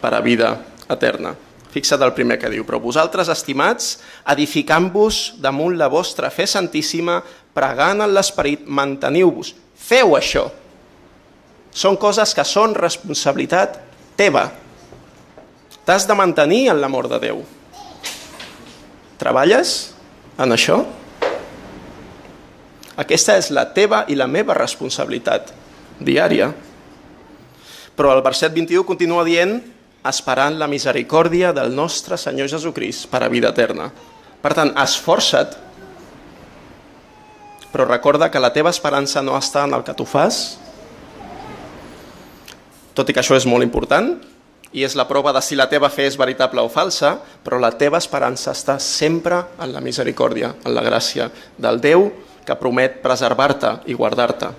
per 0.00 0.10
a 0.12 0.20
vida 0.24 0.50
eterna. 0.90 1.36
Fixa't 1.70 2.02
el 2.02 2.16
primer 2.16 2.40
que 2.42 2.50
diu, 2.50 2.64
però 2.66 2.80
vosaltres, 2.82 3.30
estimats, 3.30 4.00
edificant-vos 4.34 5.36
damunt 5.38 5.76
la 5.78 5.86
vostra 5.86 6.32
fe 6.34 6.48
santíssima, 6.50 7.20
pregant 7.54 8.02
en 8.02 8.10
l'esperit, 8.10 8.66
manteniu-vos. 8.66 9.52
Feu 9.78 10.16
això. 10.18 10.48
Són 11.70 11.94
coses 11.94 12.34
que 12.34 12.42
són 12.42 12.74
responsabilitat 12.74 13.78
teva. 14.18 14.48
T'has 15.90 16.04
de 16.06 16.14
mantenir 16.14 16.68
en 16.70 16.78
l'amor 16.78 17.08
de 17.10 17.16
Déu. 17.18 17.40
Treballes 19.18 19.72
en 20.38 20.54
això? 20.54 20.76
Aquesta 22.94 23.34
és 23.34 23.48
la 23.50 23.64
teva 23.74 24.04
i 24.06 24.14
la 24.14 24.28
meva 24.30 24.54
responsabilitat 24.54 25.50
diària. 25.98 26.52
Però 27.98 28.14
el 28.14 28.22
verset 28.22 28.54
21 28.54 28.86
continua 28.86 29.26
dient 29.26 29.56
esperant 30.06 30.62
la 30.62 30.70
misericòrdia 30.70 31.50
del 31.58 31.74
nostre 31.74 32.14
Senyor 32.14 32.54
Jesucrist 32.54 33.10
per 33.10 33.24
a 33.26 33.32
vida 33.34 33.50
eterna. 33.50 33.90
Per 33.90 34.54
tant, 34.54 34.70
esforça't, 34.78 35.58
però 37.74 37.90
recorda 37.90 38.30
que 38.30 38.38
la 38.38 38.54
teva 38.54 38.70
esperança 38.70 39.26
no 39.26 39.34
està 39.34 39.66
en 39.66 39.74
el 39.74 39.82
que 39.82 39.98
tu 39.98 40.06
fas, 40.06 40.60
tot 42.94 43.10
i 43.10 43.12
que 43.12 43.26
això 43.26 43.34
és 43.34 43.50
molt 43.50 43.66
important, 43.66 44.20
i 44.72 44.84
és 44.86 44.94
la 44.94 45.06
prova 45.08 45.32
de 45.34 45.42
si 45.42 45.58
la 45.58 45.68
teva 45.70 45.90
fe 45.90 46.06
és 46.06 46.18
veritable 46.18 46.62
o 46.62 46.70
falsa, 46.70 47.16
però 47.44 47.58
la 47.58 47.72
teva 47.74 47.98
esperança 47.98 48.54
està 48.54 48.78
sempre 48.78 49.42
en 49.58 49.72
la 49.74 49.82
misericòrdia, 49.82 50.54
en 50.64 50.74
la 50.74 50.84
gràcia 50.86 51.30
del 51.58 51.80
Déu 51.82 52.10
que 52.46 52.58
promet 52.58 53.00
preservar-te 53.02 53.80
i 53.90 53.96
guardar-te. 53.98 54.50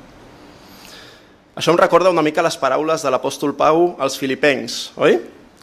Això 1.55 1.73
em 1.73 1.79
recorda 1.79 2.11
una 2.11 2.23
mica 2.23 2.43
les 2.43 2.57
paraules 2.59 3.03
de 3.03 3.11
l'apòstol 3.11 3.55
Pau 3.59 3.95
als 3.99 4.17
filipencs, 4.19 4.91
oi? 4.95 5.19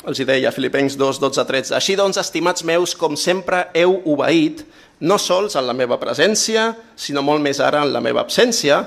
Els 0.09 0.21
hi 0.21 0.25
deia, 0.29 0.53
Filipencs 0.55 0.95
2, 0.97 1.19
12, 1.21 1.45
13. 1.49 1.75
Així 1.77 1.97
doncs, 1.99 2.21
estimats 2.21 2.63
meus, 2.65 2.95
com 2.97 3.17
sempre 3.19 3.65
heu 3.77 3.97
obeït, 4.09 4.63
no 5.01 5.19
sols 5.19 5.57
en 5.59 5.67
la 5.67 5.75
meva 5.77 5.99
presència, 6.01 6.71
sinó 6.97 7.25
molt 7.27 7.43
més 7.43 7.61
ara 7.61 7.83
en 7.85 7.93
la 7.93 8.03
meva 8.05 8.23
absència, 8.23 8.85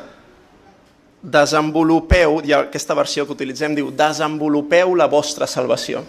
desenvolupeu, 1.21 2.39
i 2.45 2.53
aquesta 2.57 2.97
versió 2.97 3.25
que 3.25 3.35
utilitzem 3.35 3.75
diu, 3.77 3.91
desenvolupeu 3.93 4.95
la 4.97 5.07
vostra 5.09 5.47
salvació. 5.47 6.01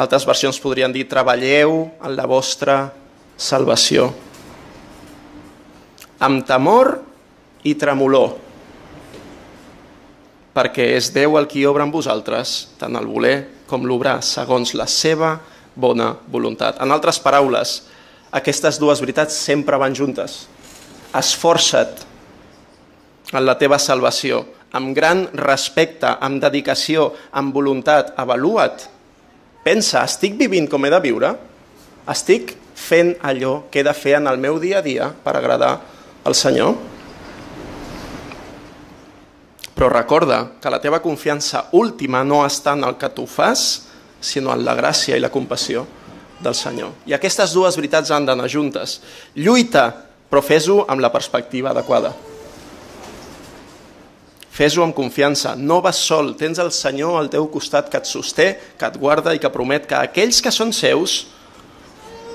Altres 0.00 0.24
versions 0.26 0.58
podrien 0.62 0.92
dir, 0.92 1.06
treballeu 1.08 1.84
en 2.00 2.14
la 2.16 2.26
vostra 2.26 2.88
salvació. 3.36 4.08
Amb 6.20 6.44
temor 6.48 6.96
i 7.68 7.74
tremolor, 7.78 8.34
perquè 10.56 10.90
és 10.96 11.12
Déu 11.14 11.38
el 11.38 11.46
qui 11.48 11.66
obra 11.68 11.86
en 11.86 11.92
vosaltres, 11.92 12.74
tant 12.80 12.96
el 12.98 13.06
voler 13.08 13.36
com 13.70 13.84
l'obrar, 13.86 14.18
segons 14.26 14.74
la 14.74 14.88
seva 14.90 15.36
bona 15.78 16.10
voluntat. 16.32 16.80
En 16.82 16.90
altres 16.90 17.20
paraules, 17.22 17.76
aquestes 18.34 18.80
dues 18.80 19.00
veritats 19.00 19.36
sempre 19.36 19.78
van 19.80 19.94
juntes. 19.94 20.42
Esforça't 21.16 22.06
en 23.32 23.44
la 23.46 23.56
teva 23.58 23.78
salvació, 23.78 24.44
amb 24.74 24.94
gran 24.94 25.24
respecte, 25.38 26.08
amb 26.22 26.40
dedicació, 26.42 27.10
amb 27.32 27.54
voluntat, 27.54 28.14
avalua't. 28.18 28.86
Pensa, 29.64 30.04
estic 30.06 30.38
vivint 30.38 30.68
com 30.70 30.86
he 30.86 30.90
de 30.92 31.00
viure? 31.02 31.34
Estic 32.10 32.54
fent 32.74 33.14
allò 33.26 33.66
que 33.70 33.82
he 33.82 33.86
de 33.86 33.94
fer 33.94 34.16
en 34.18 34.30
el 34.30 34.40
meu 34.40 34.58
dia 34.62 34.78
a 34.80 34.84
dia 34.86 35.10
per 35.24 35.36
agradar 35.36 35.74
al 36.24 36.34
Senyor? 36.34 36.74
Però 39.74 39.88
recorda 39.88 40.42
que 40.60 40.72
la 40.72 40.80
teva 40.80 41.00
confiança 41.00 41.68
última 41.72 42.24
no 42.24 42.42
està 42.44 42.74
en 42.76 42.84
el 42.84 42.98
que 43.00 43.12
tu 43.14 43.26
fas, 43.26 43.86
sinó 44.20 44.52
en 44.52 44.64
la 44.64 44.76
gràcia 44.76 45.16
i 45.16 45.22
la 45.22 45.32
compassió 45.32 45.86
del 46.40 46.54
Senyor. 46.56 46.92
I 47.08 47.14
aquestes 47.16 47.54
dues 47.56 47.76
veritats 47.78 48.12
han 48.12 48.26
d'anar 48.28 48.48
juntes. 48.52 48.98
Lluita, 49.36 50.09
però 50.30 50.42
fes-ho 50.44 50.84
amb 50.88 51.02
la 51.02 51.10
perspectiva 51.12 51.74
adequada. 51.74 52.14
Fes-ho 54.50 54.84
amb 54.84 54.94
confiança, 54.94 55.54
no 55.56 55.80
vas 55.82 55.98
sol, 56.04 56.34
tens 56.36 56.58
el 56.62 56.70
Senyor 56.74 57.18
al 57.18 57.30
teu 57.32 57.46
costat 57.50 57.88
que 57.90 57.98
et 57.98 58.08
sosté, 58.08 58.48
que 58.78 58.86
et 58.86 58.98
guarda 59.00 59.34
i 59.34 59.40
que 59.42 59.50
promet 59.52 59.86
que 59.88 59.98
aquells 59.98 60.42
que 60.44 60.52
són 60.54 60.72
seus 60.76 61.22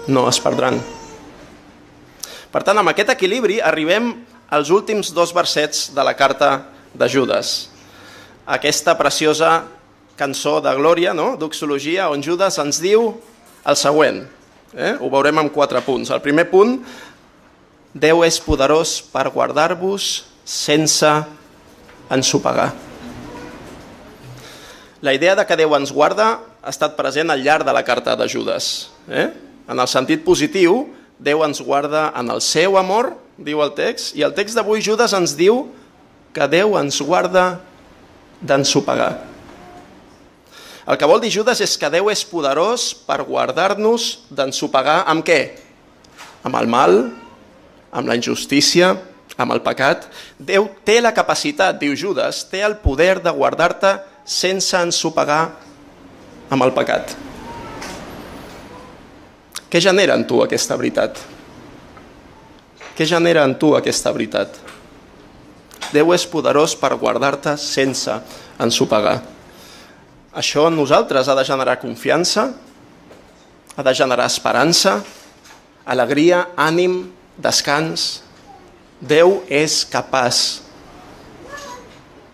no 0.08 0.26
es 0.30 0.40
perdran. 0.42 0.80
Per 2.52 2.64
tant, 2.64 2.80
amb 2.80 2.92
aquest 2.92 3.12
equilibri 3.12 3.60
arribem 3.60 4.14
als 4.50 4.72
últims 4.72 5.12
dos 5.14 5.34
versets 5.36 5.90
de 5.96 6.04
la 6.08 6.16
carta 6.16 6.70
de 6.96 7.10
Judas. 7.12 7.70
Aquesta 8.46 8.96
preciosa 8.98 9.66
cançó 10.16 10.62
de 10.64 10.72
glòria, 10.78 11.14
no? 11.14 11.34
d'oxologia, 11.36 12.08
on 12.10 12.24
Judas 12.24 12.58
ens 12.64 12.80
diu 12.80 13.10
el 13.66 13.78
següent. 13.78 14.24
Eh? 14.76 14.94
Ho 15.02 15.10
veurem 15.12 15.44
en 15.44 15.50
quatre 15.52 15.82
punts. 15.84 16.12
El 16.14 16.24
primer 16.24 16.48
punt, 16.52 16.78
Déu 17.96 18.26
és 18.28 18.42
poderós 18.44 18.98
per 19.08 19.30
guardar-vos 19.32 20.26
sense 20.44 21.08
ensopegar. 22.12 22.74
La 25.00 25.14
idea 25.16 25.32
de 25.40 25.46
que 25.48 25.56
Déu 25.56 25.72
ens 25.78 25.94
guarda 25.96 26.42
ha 26.60 26.74
estat 26.74 26.98
present 27.00 27.32
al 27.32 27.40
llarg 27.40 27.64
de 27.64 27.72
la 27.72 27.86
carta 27.88 28.18
de 28.20 28.28
Judas. 28.28 28.92
Eh? 29.08 29.30
En 29.72 29.80
el 29.80 29.88
sentit 29.88 30.28
positiu, 30.28 30.90
Déu 31.24 31.46
ens 31.48 31.64
guarda 31.64 32.10
en 32.20 32.36
el 32.36 32.44
seu 32.44 32.76
amor, 32.76 33.14
diu 33.40 33.64
el 33.64 33.72
text, 33.80 34.12
i 34.20 34.28
el 34.28 34.36
text 34.36 34.60
d'avui 34.60 34.84
Judas 34.84 35.16
ens 35.16 35.38
diu 35.40 35.70
que 36.36 36.52
Déu 36.52 36.76
ens 36.76 37.00
guarda 37.00 37.62
d'ensopegar. 38.44 39.14
El 40.84 41.00
que 41.00 41.08
vol 41.08 41.24
dir 41.24 41.32
Judas 41.32 41.64
és 41.64 41.80
que 41.80 41.88
Déu 41.90 42.12
és 42.12 42.28
poderós 42.28 42.92
per 43.08 43.24
guardar-nos 43.24 44.26
d'ensopegar 44.28 45.06
amb 45.08 45.24
què? 45.24 45.46
Amb 46.44 46.60
el 46.60 46.68
mal, 46.68 47.00
amb 47.96 48.10
la 48.12 48.18
injustícia, 48.20 48.92
amb 49.40 49.56
el 49.56 49.62
pecat. 49.64 50.10
Déu 50.38 50.68
té 50.88 51.00
la 51.02 51.14
capacitat, 51.16 51.80
diu 51.80 51.96
Judas, 51.96 52.44
té 52.52 52.62
el 52.66 52.78
poder 52.84 53.22
de 53.24 53.32
guardar-te 53.32 53.96
sense 54.26 54.76
ensopegar 54.78 55.44
amb 56.52 56.66
el 56.66 56.74
pecat. 56.76 57.16
Què 59.72 59.82
genera 59.82 60.16
en 60.16 60.26
tu 60.28 60.42
aquesta 60.44 60.78
veritat? 60.80 61.18
Què 62.96 63.08
genera 63.08 63.44
en 63.44 63.58
tu 63.60 63.74
aquesta 63.76 64.14
veritat? 64.16 64.62
Déu 65.92 66.14
és 66.16 66.26
poderós 66.28 66.76
per 66.80 66.96
guardar-te 67.00 67.56
sense 67.60 68.14
ensopegar. 68.60 69.20
Això 70.36 70.66
en 70.68 70.76
nosaltres 70.76 71.28
ha 71.28 71.36
de 71.36 71.44
generar 71.48 71.78
confiança, 71.80 72.50
ha 73.76 73.84
de 73.84 73.94
generar 73.96 74.26
esperança, 74.32 74.98
alegria, 75.86 76.42
ànim, 76.56 76.98
descans, 77.38 78.22
Déu 79.06 79.42
és 79.52 79.84
capaç 79.92 80.62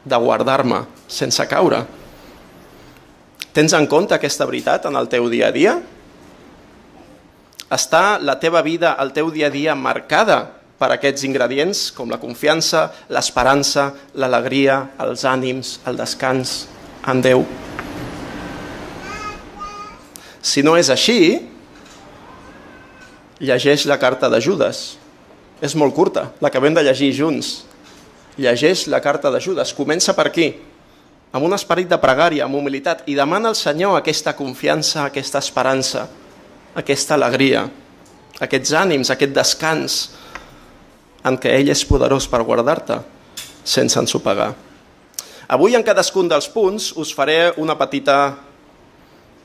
de 0.05 0.17
guardar-me 0.22 0.84
sense 1.10 1.43
caure. 1.50 1.81
Tens 3.51 3.74
en 3.75 3.88
compte 3.89 4.15
aquesta 4.15 4.46
veritat 4.48 4.86
en 4.88 4.96
el 4.96 5.10
teu 5.12 5.25
dia 5.31 5.50
a 5.50 5.55
dia? 5.55 5.74
Està 7.72 8.20
la 8.22 8.38
teva 8.39 8.62
vida, 8.63 8.93
el 9.01 9.12
teu 9.15 9.31
dia 9.34 9.50
a 9.50 9.53
dia 9.53 9.75
marcada 9.75 10.39
per 10.79 10.91
aquests 10.93 11.25
ingredients 11.27 11.84
com 11.96 12.10
la 12.10 12.20
confiança, 12.22 12.88
l'esperança, 13.10 13.91
l'alegria, 14.15 14.79
els 15.03 15.25
ànims, 15.27 15.79
el 15.89 16.00
descans 16.00 16.65
en 17.10 17.22
Déu? 17.25 17.46
Si 20.41 20.63
no 20.65 20.77
és 20.77 20.89
així, 20.89 21.50
llegeix 23.41 23.88
la 23.89 23.98
carta 24.00 24.29
de 24.29 24.39
Judas 24.41 24.95
és 25.62 25.75
molt 25.77 25.93
curta, 25.93 26.29
la 26.41 26.50
que 26.50 26.62
vam 26.62 26.74
de 26.74 26.83
llegir 26.86 27.12
junts. 27.13 27.62
Llegeix 28.41 28.88
la 28.89 29.01
carta 29.01 29.29
de 29.33 29.41
Judas, 29.41 29.74
comença 29.77 30.15
per 30.17 30.29
aquí, 30.29 30.48
amb 31.31 31.45
un 31.45 31.53
esperit 31.55 31.89
de 31.89 32.00
pregària, 32.01 32.45
amb 32.45 32.57
humilitat, 32.57 33.03
i 33.10 33.15
demana 33.17 33.51
al 33.51 33.57
Senyor 33.57 33.98
aquesta 33.98 34.33
confiança, 34.38 35.05
aquesta 35.05 35.41
esperança, 35.41 36.07
aquesta 36.77 37.17
alegria, 37.17 37.65
aquests 38.41 38.74
ànims, 38.77 39.12
aquest 39.13 39.33
descans, 39.36 40.00
en 41.25 41.38
què 41.38 41.53
ell 41.60 41.69
és 41.69 41.86
poderós 41.86 42.25
per 42.29 42.41
guardar-te 42.45 42.98
sense 43.63 44.00
ensopegar. 44.00 44.53
Avui 45.51 45.75
en 45.75 45.83
cadascun 45.83 46.29
dels 46.31 46.48
punts 46.50 46.91
us 46.98 47.12
faré 47.13 47.51
una 47.62 47.75
petita 47.77 48.38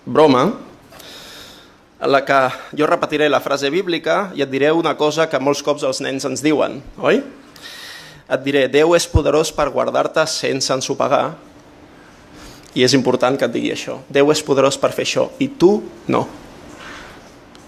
broma 0.07 0.47
la 2.01 2.25
que 2.25 2.39
jo 2.77 2.87
repetiré 2.87 3.29
la 3.29 3.41
frase 3.41 3.71
bíblica 3.73 4.31
i 4.37 4.43
et 4.45 4.51
diré 4.53 4.73
una 4.73 4.97
cosa 4.97 5.29
que 5.33 5.41
molts 5.41 5.63
cops 5.65 5.87
els 5.89 6.03
nens 6.05 6.27
ens 6.29 6.43
diuen, 6.45 6.83
oi? 7.01 7.23
Et 8.27 8.43
diré, 8.43 8.67
Déu 8.69 8.97
és 8.99 9.07
poderós 9.09 9.53
per 9.55 9.71
guardar-te 9.73 10.27
sense 10.29 10.73
ensopegar 10.75 11.37
i 12.77 12.85
és 12.85 12.93
important 12.99 13.39
que 13.39 13.47
et 13.47 13.55
digui 13.55 13.71
això. 13.73 14.01
Déu 14.13 14.33
és 14.35 14.43
poderós 14.45 14.77
per 14.77 14.91
fer 14.93 15.07
això 15.07 15.31
i 15.41 15.49
tu 15.49 15.79
no. 16.13 16.27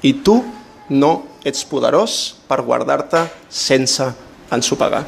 I 0.03 0.13
tu 0.25 0.43
no 0.91 1.13
ets 1.47 1.65
poderós 1.65 2.37
per 2.51 2.61
guardar-te 2.67 3.25
sense 3.49 4.13
ensopegar. 4.53 5.07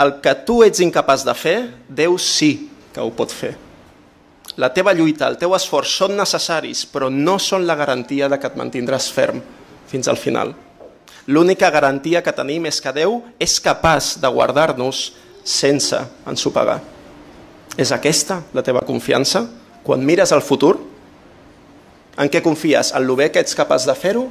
el 0.00 0.14
que 0.24 0.32
tu 0.46 0.62
ets 0.64 0.80
incapaç 0.80 1.26
de 1.28 1.34
fer, 1.36 1.58
Déu 1.88 2.16
sí 2.16 2.70
que 2.94 3.02
ho 3.04 3.10
pot 3.12 3.28
fer. 3.28 3.52
La 4.58 4.72
teva 4.74 4.92
lluita, 4.96 5.28
el 5.30 5.38
teu 5.38 5.54
esforç 5.54 5.92
són 6.00 6.16
necessaris, 6.18 6.82
però 6.90 7.10
no 7.10 7.38
són 7.38 7.66
la 7.68 7.76
garantia 7.78 8.28
de 8.28 8.38
que 8.40 8.50
et 8.50 8.58
mantindràs 8.58 9.06
ferm 9.14 9.38
fins 9.90 10.08
al 10.10 10.18
final. 10.18 10.54
L'única 11.30 11.70
garantia 11.70 12.22
que 12.24 12.34
tenim 12.34 12.66
és 12.66 12.80
que 12.82 12.92
Déu 12.96 13.20
és 13.38 13.60
capaç 13.62 14.16
de 14.18 14.30
guardar-nos 14.32 15.10
sense 15.46 15.98
ensopegar. 16.26 16.80
És 17.78 17.92
aquesta 17.94 18.40
la 18.56 18.64
teva 18.66 18.82
confiança? 18.86 19.44
Quan 19.86 20.02
mires 20.04 20.32
al 20.34 20.42
futur, 20.42 20.74
en 22.18 22.28
què 22.28 22.42
confies? 22.42 22.90
En 22.96 23.06
lo 23.06 23.14
bé 23.16 23.30
que 23.30 23.40
ets 23.40 23.54
capaç 23.56 23.86
de 23.88 23.94
fer-ho? 23.94 24.26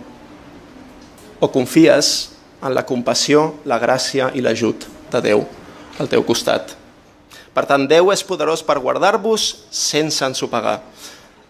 O 1.40 1.48
confies 1.54 2.32
en 2.60 2.76
la 2.76 2.84
compassió, 2.84 3.62
la 3.66 3.80
gràcia 3.80 4.34
i 4.36 4.44
l'ajut 4.44 4.90
de 5.14 5.24
Déu 5.30 5.48
al 6.00 6.12
teu 6.12 6.28
costat? 6.28 6.79
Per 7.54 7.66
tant, 7.66 7.88
Déu 7.90 8.12
és 8.14 8.24
poderós 8.24 8.62
per 8.66 8.80
guardar-vos 8.80 9.50
sense 9.74 10.24
ensopegar. 10.26 10.80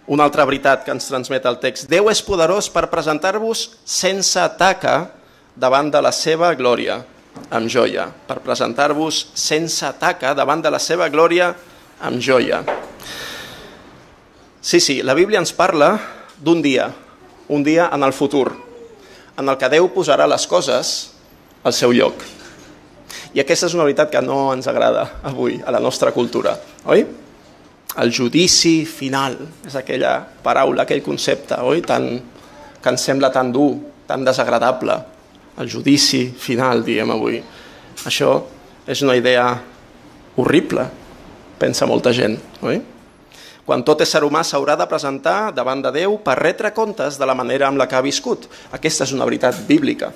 Una 0.10 0.26
altra 0.26 0.46
veritat 0.48 0.86
que 0.86 0.94
ens 0.96 1.10
transmet 1.10 1.46
el 1.46 1.60
text. 1.62 1.90
Déu 1.92 2.10
és 2.10 2.22
poderós 2.26 2.70
per 2.74 2.88
presentar-vos 2.90 3.68
sense 3.86 4.46
taca 4.58 5.12
davant 5.60 5.92
de 5.92 6.02
la 6.02 6.14
seva 6.16 6.54
glòria, 6.58 7.02
amb 7.52 7.70
joia. 7.70 8.08
Per 8.28 8.40
presentar-vos 8.46 9.28
sense 9.38 9.92
taca 10.00 10.34
davant 10.34 10.64
de 10.64 10.72
la 10.74 10.80
seva 10.82 11.10
glòria, 11.14 11.52
amb 12.00 12.24
joia. 12.24 12.64
Sí, 14.62 14.80
sí, 14.80 15.02
la 15.04 15.16
Bíblia 15.16 15.40
ens 15.40 15.54
parla 15.56 15.94
d'un 16.40 16.64
dia, 16.64 16.90
un 17.48 17.64
dia 17.64 17.90
en 17.94 18.04
el 18.04 18.16
futur, 18.16 18.50
en 19.38 19.48
el 19.48 19.58
que 19.60 19.70
Déu 19.72 19.92
posarà 19.94 20.28
les 20.28 20.48
coses 20.48 20.98
al 21.64 21.76
seu 21.76 21.94
lloc. 21.96 22.39
I 23.34 23.44
aquesta 23.44 23.68
és 23.70 23.76
una 23.78 23.86
veritat 23.86 24.10
que 24.10 24.22
no 24.26 24.48
ens 24.56 24.68
agrada 24.68 25.04
avui 25.30 25.60
a 25.62 25.72
la 25.72 25.82
nostra 25.82 26.12
cultura, 26.16 26.56
oi? 26.90 27.04
El 28.00 28.12
judici 28.14 28.86
final 28.90 29.36
és 29.66 29.76
aquella 29.78 30.16
paraula, 30.44 30.86
aquell 30.86 31.04
concepte, 31.06 31.58
oi? 31.62 31.84
Tan, 31.86 32.08
que 32.82 32.90
ens 32.90 33.04
sembla 33.06 33.30
tan 33.34 33.52
dur, 33.54 33.76
tan 34.10 34.24
desagradable. 34.26 34.96
El 35.62 35.70
judici 35.70 36.24
final, 36.32 36.82
diem 36.86 37.12
avui. 37.14 37.42
Això 38.10 38.32
és 38.90 39.04
una 39.06 39.18
idea 39.20 39.52
horrible, 40.40 40.86
pensa 41.60 41.86
molta 41.90 42.14
gent, 42.16 42.38
oi? 42.66 42.80
Quan 43.68 43.84
tot 43.86 44.02
ésser 44.02 44.24
humà 44.26 44.42
s'haurà 44.42 44.74
de 44.80 44.88
presentar 44.90 45.52
davant 45.54 45.84
de 45.84 45.92
Déu 45.94 46.16
per 46.26 46.40
retre 46.40 46.72
comptes 46.74 47.20
de 47.22 47.28
la 47.30 47.36
manera 47.38 47.68
amb 47.68 47.78
la 47.78 47.86
que 47.86 48.00
ha 48.00 48.02
viscut. 48.02 48.48
Aquesta 48.74 49.06
és 49.06 49.14
una 49.14 49.28
veritat 49.30 49.60
bíblica. 49.68 50.10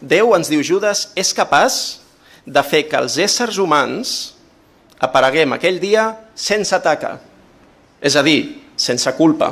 Déu, 0.00 0.34
ens 0.34 0.50
diu 0.50 0.64
Judas, 0.66 1.12
és 1.14 1.30
capaç 1.36 2.00
de 2.46 2.62
fer 2.62 2.86
que 2.86 2.98
els 2.98 3.18
éssers 3.18 3.58
humans 3.58 4.16
apareguem 5.02 5.56
aquell 5.56 5.80
dia 5.82 6.08
sense 6.34 6.78
taca, 6.80 7.16
és 8.00 8.16
a 8.16 8.22
dir, 8.24 8.62
sense 8.78 9.10
culpa. 9.18 9.50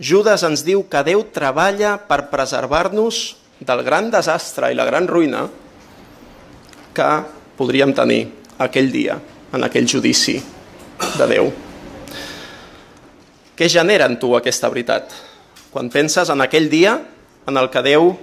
Judas 0.00 0.42
ens 0.48 0.64
diu 0.64 0.82
que 0.88 1.04
Déu 1.04 1.26
treballa 1.32 1.94
per 2.08 2.26
preservar-nos 2.32 3.20
del 3.60 3.82
gran 3.84 4.08
desastre 4.10 4.70
i 4.72 4.76
la 4.76 4.86
gran 4.88 5.06
ruïna 5.08 5.44
que 6.96 7.10
podríem 7.56 7.92
tenir 7.94 8.24
aquell 8.60 8.88
dia, 8.92 9.18
en 9.52 9.64
aquell 9.64 9.88
judici 9.88 10.38
de 11.18 11.26
Déu. 11.28 11.50
Què 13.56 13.68
genera 13.68 14.08
en 14.08 14.16
tu 14.16 14.32
aquesta 14.36 14.70
veritat? 14.72 15.12
Quan 15.70 15.92
penses 15.92 16.32
en 16.32 16.40
aquell 16.40 16.70
dia 16.72 16.96
en 17.46 17.60
el 17.60 17.68
que 17.68 17.84
Déu 17.84 18.14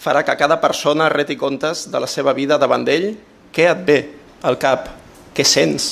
farà 0.00 0.22
que 0.24 0.36
cada 0.36 0.56
persona 0.60 1.10
reti 1.12 1.36
comptes 1.36 1.84
de 1.92 2.00
la 2.00 2.08
seva 2.08 2.32
vida 2.32 2.56
davant 2.58 2.84
d'ell, 2.86 3.12
què 3.52 3.66
et 3.68 3.82
ve 3.84 3.98
al 4.42 4.56
cap? 4.56 4.88
Què 5.36 5.44
sents? 5.44 5.90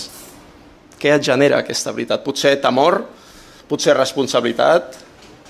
Què 0.98 1.12
et 1.14 1.24
genera 1.24 1.60
aquesta 1.60 1.92
veritat? 1.92 2.24
Potser 2.24 2.56
temor, 2.62 3.02
potser 3.68 3.94
responsabilitat, 3.98 4.96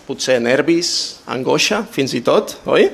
potser 0.09 0.41
nervis, 0.43 1.21
angoixa, 1.31 1.85
fins 1.93 2.17
i 2.19 2.23
tot, 2.25 2.57
oi? 2.67 2.89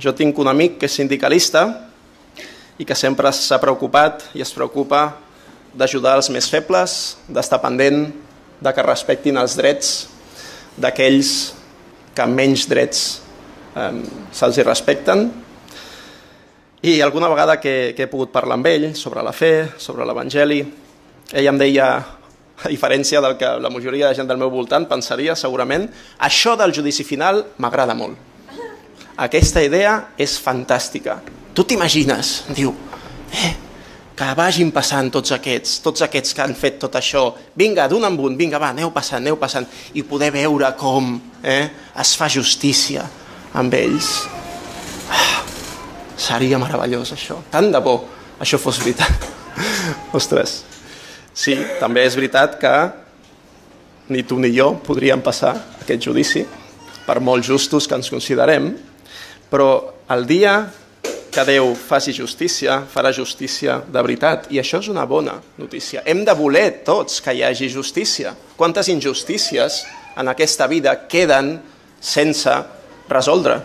Jo 0.00 0.14
tinc 0.16 0.38
un 0.38 0.48
amic 0.48 0.78
que 0.80 0.88
és 0.88 0.96
sindicalista 0.96 1.66
i 2.78 2.86
que 2.86 2.96
sempre 2.96 3.32
s'ha 3.34 3.58
preocupat 3.60 4.30
i 4.38 4.42
es 4.44 4.54
preocupa 4.54 5.10
d'ajudar 5.76 6.16
els 6.16 6.30
més 6.32 6.48
febles, 6.48 7.18
d'estar 7.28 7.60
pendent 7.60 8.06
de 8.62 8.72
que 8.72 8.86
respectin 8.86 9.36
els 9.36 9.58
drets 9.58 9.92
d'aquells 10.78 11.57
que 12.18 12.26
menys 12.26 12.66
drets 12.70 13.06
eh, 13.78 13.88
se'ls 14.34 14.60
respecten. 14.66 15.28
I 16.82 17.00
alguna 17.02 17.30
vegada 17.30 17.58
que, 17.62 17.94
que 17.94 18.06
he 18.06 18.10
pogut 18.10 18.34
parlar 18.34 18.58
amb 18.58 18.68
ell 18.70 18.90
sobre 18.98 19.22
la 19.22 19.34
fe, 19.34 19.70
sobre 19.78 20.06
l'Evangeli, 20.06 20.60
ell 21.32 21.50
em 21.50 21.58
deia, 21.58 21.88
a 22.58 22.70
diferència 22.70 23.22
del 23.22 23.38
que 23.38 23.56
la 23.62 23.70
majoria 23.70 24.10
de 24.10 24.18
gent 24.18 24.26
del 24.26 24.38
meu 24.38 24.50
voltant 24.50 24.86
pensaria 24.90 25.38
segurament, 25.38 25.86
això 26.18 26.58
del 26.58 26.74
judici 26.74 27.06
final 27.06 27.44
m'agrada 27.62 27.94
molt 27.94 28.26
aquesta 29.18 29.64
idea 29.66 30.14
és 30.18 30.36
fantàstica. 30.38 31.18
Tu 31.54 31.64
t'imagines, 31.66 32.44
diu, 32.54 32.70
eh, 33.34 33.54
que 34.18 34.28
vagin 34.34 34.72
passant 34.74 35.12
tots 35.14 35.30
aquests, 35.36 35.76
tots 35.84 36.02
aquests 36.02 36.34
que 36.34 36.42
han 36.42 36.54
fet 36.58 36.80
tot 36.82 36.96
això, 36.98 37.28
vinga, 37.58 37.86
d'un 37.90 38.06
en 38.08 38.16
un, 38.18 38.34
vinga, 38.38 38.58
va, 38.58 38.72
aneu 38.74 38.90
passant, 38.94 39.20
aneu 39.22 39.38
passant, 39.38 39.66
i 39.94 40.02
poder 40.02 40.32
veure 40.34 40.72
com 40.78 41.12
eh, 41.42 41.68
es 42.02 42.14
fa 42.18 42.26
justícia 42.32 43.04
amb 43.58 43.74
ells. 43.78 44.08
Ah, 45.14 45.44
seria 46.18 46.58
meravellós 46.58 47.14
això, 47.14 47.38
tant 47.52 47.70
de 47.70 47.82
bo 47.84 48.00
això 48.42 48.58
fos 48.58 48.80
veritat. 48.82 49.28
Ostres, 50.18 50.62
sí, 51.30 51.54
també 51.78 52.02
és 52.08 52.18
veritat 52.18 52.58
que 52.58 52.74
ni 54.10 54.24
tu 54.26 54.40
ni 54.42 54.50
jo 54.56 54.72
podríem 54.82 55.22
passar 55.22 55.54
aquest 55.78 56.10
judici, 56.10 56.42
per 57.06 57.20
molt 57.22 57.46
justos 57.46 57.86
que 57.86 57.94
ens 57.94 58.10
considerem, 58.10 58.72
però 59.48 59.70
el 60.10 60.26
dia 60.26 60.58
que 61.30 61.44
Déu 61.44 61.74
faci 61.76 62.12
justícia, 62.16 62.80
farà 62.90 63.12
justícia 63.12 63.78
de 63.86 64.02
veritat. 64.02 64.48
I 64.52 64.60
això 64.62 64.80
és 64.82 64.88
una 64.90 65.04
bona 65.06 65.38
notícia. 65.58 66.02
Hem 66.04 66.24
de 66.24 66.34
voler 66.36 66.82
tots 66.86 67.20
que 67.24 67.34
hi 67.34 67.44
hagi 67.46 67.68
justícia. 67.72 68.34
Quantes 68.56 68.88
injustícies 68.88 69.82
en 70.18 70.28
aquesta 70.28 70.66
vida 70.66 70.94
queden 71.08 71.56
sense 72.00 72.54
resoldre? 73.08 73.60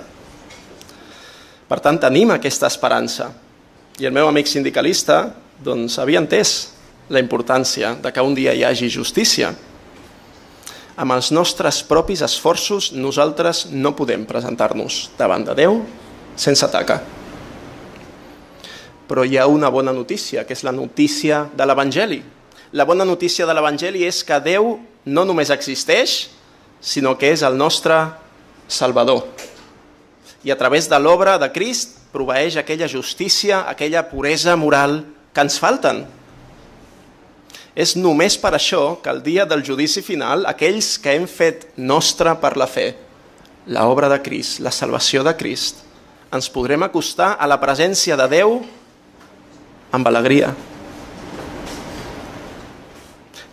Per 1.68 1.80
tant, 1.80 1.98
tenim 2.00 2.36
aquesta 2.36 2.70
esperança. 2.70 3.32
I 4.00 4.10
el 4.10 4.14
meu 4.14 4.28
amic 4.28 4.50
sindicalista 4.50 5.26
doncs, 5.64 6.00
havia 6.02 6.22
entès 6.22 6.74
la 7.10 7.22
importància 7.22 7.96
de 8.02 8.12
que 8.12 8.24
un 8.24 8.36
dia 8.36 8.54
hi 8.54 8.64
hagi 8.68 8.90
justícia 8.90 9.54
amb 10.96 11.16
els 11.16 11.32
nostres 11.34 11.82
propis 11.90 12.22
esforços 12.22 12.92
nosaltres 12.94 13.66
no 13.72 13.96
podem 13.98 14.28
presentar-nos 14.30 15.10
davant 15.18 15.46
de 15.48 15.58
Déu 15.58 15.82
sense 16.38 16.70
taca. 16.70 17.23
Però 19.14 19.22
hi 19.22 19.38
ha 19.38 19.46
una 19.46 19.70
bona 19.70 19.92
notícia, 19.94 20.42
que 20.42 20.56
és 20.58 20.64
la 20.66 20.72
notícia 20.74 21.44
de 21.54 21.68
l'Evangeli. 21.70 22.18
La 22.74 22.82
bona 22.90 23.06
notícia 23.06 23.46
de 23.46 23.54
l'Evangeli 23.54 24.08
és 24.08 24.24
que 24.26 24.40
Déu 24.42 24.72
no 25.06 25.26
només 25.30 25.52
existeix, 25.54 26.32
sinó 26.82 27.14
que 27.22 27.30
és 27.30 27.44
el 27.46 27.54
nostre 27.54 28.00
Salvador. 28.66 29.28
I 30.42 30.50
a 30.50 30.58
través 30.58 30.90
de 30.90 30.98
l'obra 30.98 31.38
de 31.38 31.52
Crist 31.54 32.00
proveeix 32.10 32.58
aquella 32.58 32.90
justícia, 32.90 33.62
aquella 33.70 34.08
puresa 34.10 34.58
moral 34.58 35.04
que 35.30 35.46
ens 35.46 35.62
falten, 35.62 36.08
és 37.78 37.94
només 37.94 38.42
per 38.42 38.56
això 38.58 38.96
que 38.98 39.14
el 39.14 39.22
dia 39.22 39.46
del 39.46 39.62
judici 39.62 40.02
final, 40.02 40.48
aquells 40.50 40.96
que 40.98 41.14
hem 41.14 41.30
fet 41.30 41.70
nostra 41.78 42.40
per 42.42 42.58
la 42.58 42.66
fe, 42.66 42.96
la 43.70 43.86
obra 43.86 44.10
de 44.10 44.24
Crist, 44.26 44.58
la 44.66 44.74
salvació 44.74 45.22
de 45.22 45.38
Crist, 45.38 45.86
ens 46.34 46.50
podrem 46.50 46.82
acostar 46.82 47.36
a 47.38 47.46
la 47.46 47.62
presència 47.62 48.18
de 48.18 48.34
Déu 48.42 48.64
amb 49.94 50.08
alegria. 50.10 50.50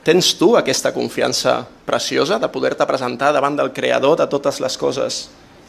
Tens 0.01 0.33
tu 0.41 0.55
aquesta 0.57 0.95
confiança 0.97 1.61
preciosa 1.85 2.39
de 2.41 2.49
poder-te 2.49 2.87
presentar 2.89 3.35
davant 3.37 3.59
del 3.59 3.75
Creador 3.77 4.17
de 4.17 4.27
totes 4.33 4.63
les 4.65 4.79
coses 4.81 5.21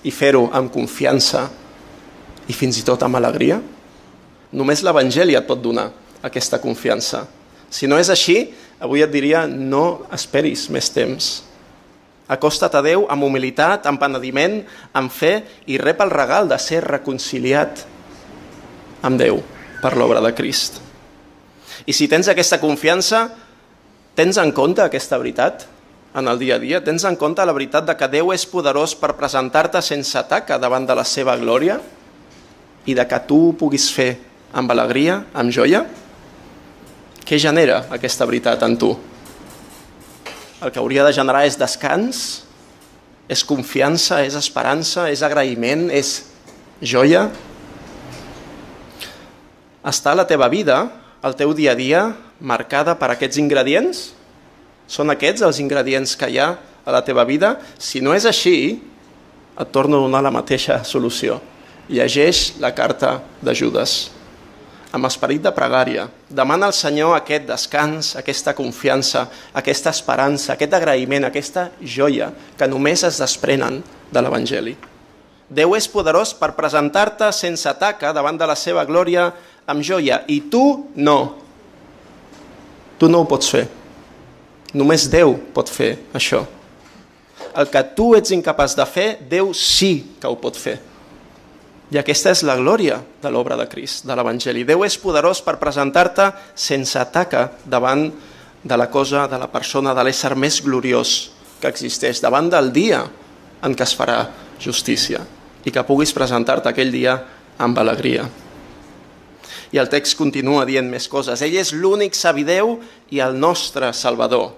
i 0.07 0.13
fer-ho 0.15 0.47
amb 0.55 0.71
confiança 0.71 1.49
i 2.47 2.55
fins 2.55 2.79
i 2.79 2.85
tot 2.87 3.03
amb 3.03 3.19
alegria? 3.19 3.59
Només 4.55 4.83
l'Evangeli 4.87 5.35
et 5.35 5.47
pot 5.47 5.59
donar 5.59 5.89
aquesta 6.23 6.61
confiança. 6.63 7.25
Si 7.69 7.87
no 7.87 7.99
és 7.99 8.09
així, 8.11 8.39
avui 8.79 9.03
et 9.03 9.11
diria 9.11 9.45
no 9.47 10.07
esperis 10.15 10.69
més 10.71 10.89
temps. 10.95 11.31
Acosta't 12.31 12.79
a 12.79 12.81
Déu 12.85 13.09
amb 13.11 13.27
humilitat, 13.27 13.83
amb 13.87 13.99
penediment, 13.99 14.61
amb 14.95 15.11
fe 15.11 15.41
i 15.67 15.79
rep 15.79 15.99
el 15.99 16.11
regal 16.15 16.47
de 16.47 16.59
ser 16.59 16.85
reconciliat 16.87 17.83
amb 19.03 19.19
Déu 19.19 19.43
per 19.81 19.95
l'obra 19.97 20.21
de 20.23 20.33
Crist. 20.37 20.79
I 21.85 21.93
si 21.93 22.07
tens 22.07 22.29
aquesta 22.29 22.61
confiança, 22.61 23.25
tens 24.15 24.37
en 24.37 24.51
compte 24.53 24.83
aquesta 24.85 25.17
veritat 25.17 25.65
en 26.15 26.27
el 26.27 26.37
dia 26.39 26.59
a 26.59 26.61
dia? 26.61 26.83
Tens 26.83 27.03
en 27.07 27.17
compte 27.17 27.45
la 27.45 27.55
veritat 27.55 27.87
de 27.87 27.95
que 27.97 28.11
Déu 28.11 28.31
és 28.35 28.45
poderós 28.45 28.93
per 28.95 29.15
presentar-te 29.17 29.81
sense 29.81 30.21
taca 30.29 30.59
davant 30.61 30.85
de 30.85 30.95
la 30.95 31.07
seva 31.07 31.37
glòria? 31.39 31.79
i 32.85 32.95
de 32.97 33.05
que 33.05 33.19
tu 33.27 33.37
ho 33.49 33.57
puguis 33.57 33.89
fer 33.93 34.15
amb 34.57 34.71
alegria, 34.73 35.21
amb 35.37 35.53
joia, 35.53 35.83
què 37.25 37.37
genera 37.39 37.85
aquesta 37.93 38.25
veritat 38.27 38.63
en 38.65 38.77
tu? 38.79 38.91
El 40.61 40.71
que 40.73 40.81
hauria 40.81 41.05
de 41.05 41.13
generar 41.13 41.45
és 41.47 41.57
descans, 41.57 42.41
és 43.31 43.45
confiança, 43.47 44.21
és 44.25 44.35
esperança, 44.35 45.07
és 45.09 45.21
agraïment, 45.23 45.87
és 45.93 46.25
joia. 46.81 47.29
Està 49.81 50.13
la 50.13 50.27
teva 50.29 50.45
vida, 50.45 50.83
el 51.25 51.33
teu 51.37 51.55
dia 51.57 51.73
a 51.73 51.77
dia, 51.77 52.01
marcada 52.37 52.93
per 52.99 53.09
aquests 53.13 53.39
ingredients? 53.41 54.11
Són 54.85 55.09
aquests 55.09 55.41
els 55.47 55.61
ingredients 55.63 56.13
que 56.13 56.29
hi 56.29 56.37
ha 56.37 56.51
a 56.85 56.93
la 56.93 57.01
teva 57.05 57.25
vida? 57.25 57.55
Si 57.81 58.01
no 58.01 58.13
és 58.13 58.27
així, 58.29 58.77
et 59.57 59.73
torno 59.73 59.97
a 59.97 60.05
donar 60.05 60.21
la 60.21 60.33
mateixa 60.33 60.83
solució. 60.85 61.39
Llegeix 61.89 62.59
la 62.61 62.75
carta 62.77 63.19
de 63.41 63.55
Judes 63.57 64.11
amb 64.91 65.07
esperit 65.07 65.41
de 65.41 65.51
pregària. 65.55 66.05
Demana 66.29 66.67
al 66.67 66.75
Senyor 66.75 67.15
aquest 67.15 67.47
descans, 67.47 68.13
aquesta 68.19 68.53
confiança, 68.53 69.25
aquesta 69.55 69.91
esperança, 69.95 70.53
aquest 70.53 70.75
agraïment, 70.75 71.25
aquesta 71.25 71.69
joia 71.81 72.31
que 72.59 72.67
només 72.67 73.05
es 73.07 73.19
desprenen 73.23 73.79
de 74.11 74.23
l'Evangeli. 74.23 74.75
Déu 75.51 75.75
és 75.75 75.87
poderós 75.91 76.31
per 76.35 76.53
presentar-te 76.55 77.27
sense 77.35 77.71
taca 77.79 78.13
davant 78.15 78.37
de 78.39 78.47
la 78.47 78.55
seva 78.55 78.85
glòria 78.87 79.29
amb 79.67 79.83
joia 79.85 80.23
i 80.27 80.41
tu 80.51 80.63
no. 80.95 81.19
Tu 82.99 83.09
no 83.09 83.21
ho 83.21 83.29
pots 83.29 83.49
fer. 83.49 83.65
Només 84.77 85.09
Déu 85.11 85.35
pot 85.53 85.69
fer 85.69 85.95
això. 86.15 86.45
El 87.57 87.67
que 87.67 87.81
tu 87.97 88.13
ets 88.15 88.31
incapaç 88.31 88.77
de 88.77 88.85
fer, 88.87 89.09
Déu 89.27 89.51
sí 89.57 90.15
que 90.21 90.29
ho 90.29 90.37
pot 90.39 90.55
fer. 90.55 90.77
I 91.91 91.99
aquesta 91.99 92.31
és 92.31 92.45
la 92.47 92.55
glòria 92.55 93.01
de 93.19 93.29
l'obra 93.33 93.57
de 93.59 93.65
Crist, 93.67 94.05
de 94.07 94.15
l'Evangeli. 94.15 94.63
Déu 94.63 94.85
és 94.87 94.95
poderós 94.95 95.41
per 95.43 95.57
presentar-te 95.59 96.29
sense 96.55 97.01
taca 97.11 97.49
davant 97.67 98.05
de 98.63 98.77
la 98.77 98.87
cosa, 98.87 99.25
de 99.27 99.39
la 99.41 99.49
persona, 99.51 99.91
de 99.97 100.05
l'ésser 100.05 100.31
més 100.39 100.61
gloriós 100.63 101.31
que 101.59 101.67
existeix, 101.67 102.21
davant 102.23 102.47
del 102.49 102.71
dia 102.71 103.01
en 103.61 103.75
què 103.75 103.83
es 103.83 103.95
farà 103.97 104.21
justícia 104.61 105.25
i 105.65 105.73
que 105.73 105.83
puguis 105.85 106.13
presentar-te 106.15 106.71
aquell 106.71 106.93
dia 106.93 107.17
amb 107.61 107.77
alegria. 107.77 108.23
I 109.71 109.79
el 109.79 109.89
text 109.91 110.17
continua 110.19 110.65
dient 110.67 110.89
més 110.91 111.07
coses. 111.07 111.41
Ell 111.41 111.55
és 111.55 111.71
l'únic 111.71 112.17
sabideu 112.17 112.77
i 113.11 113.21
el 113.23 113.37
nostre 113.39 113.93
Salvador. 113.95 114.51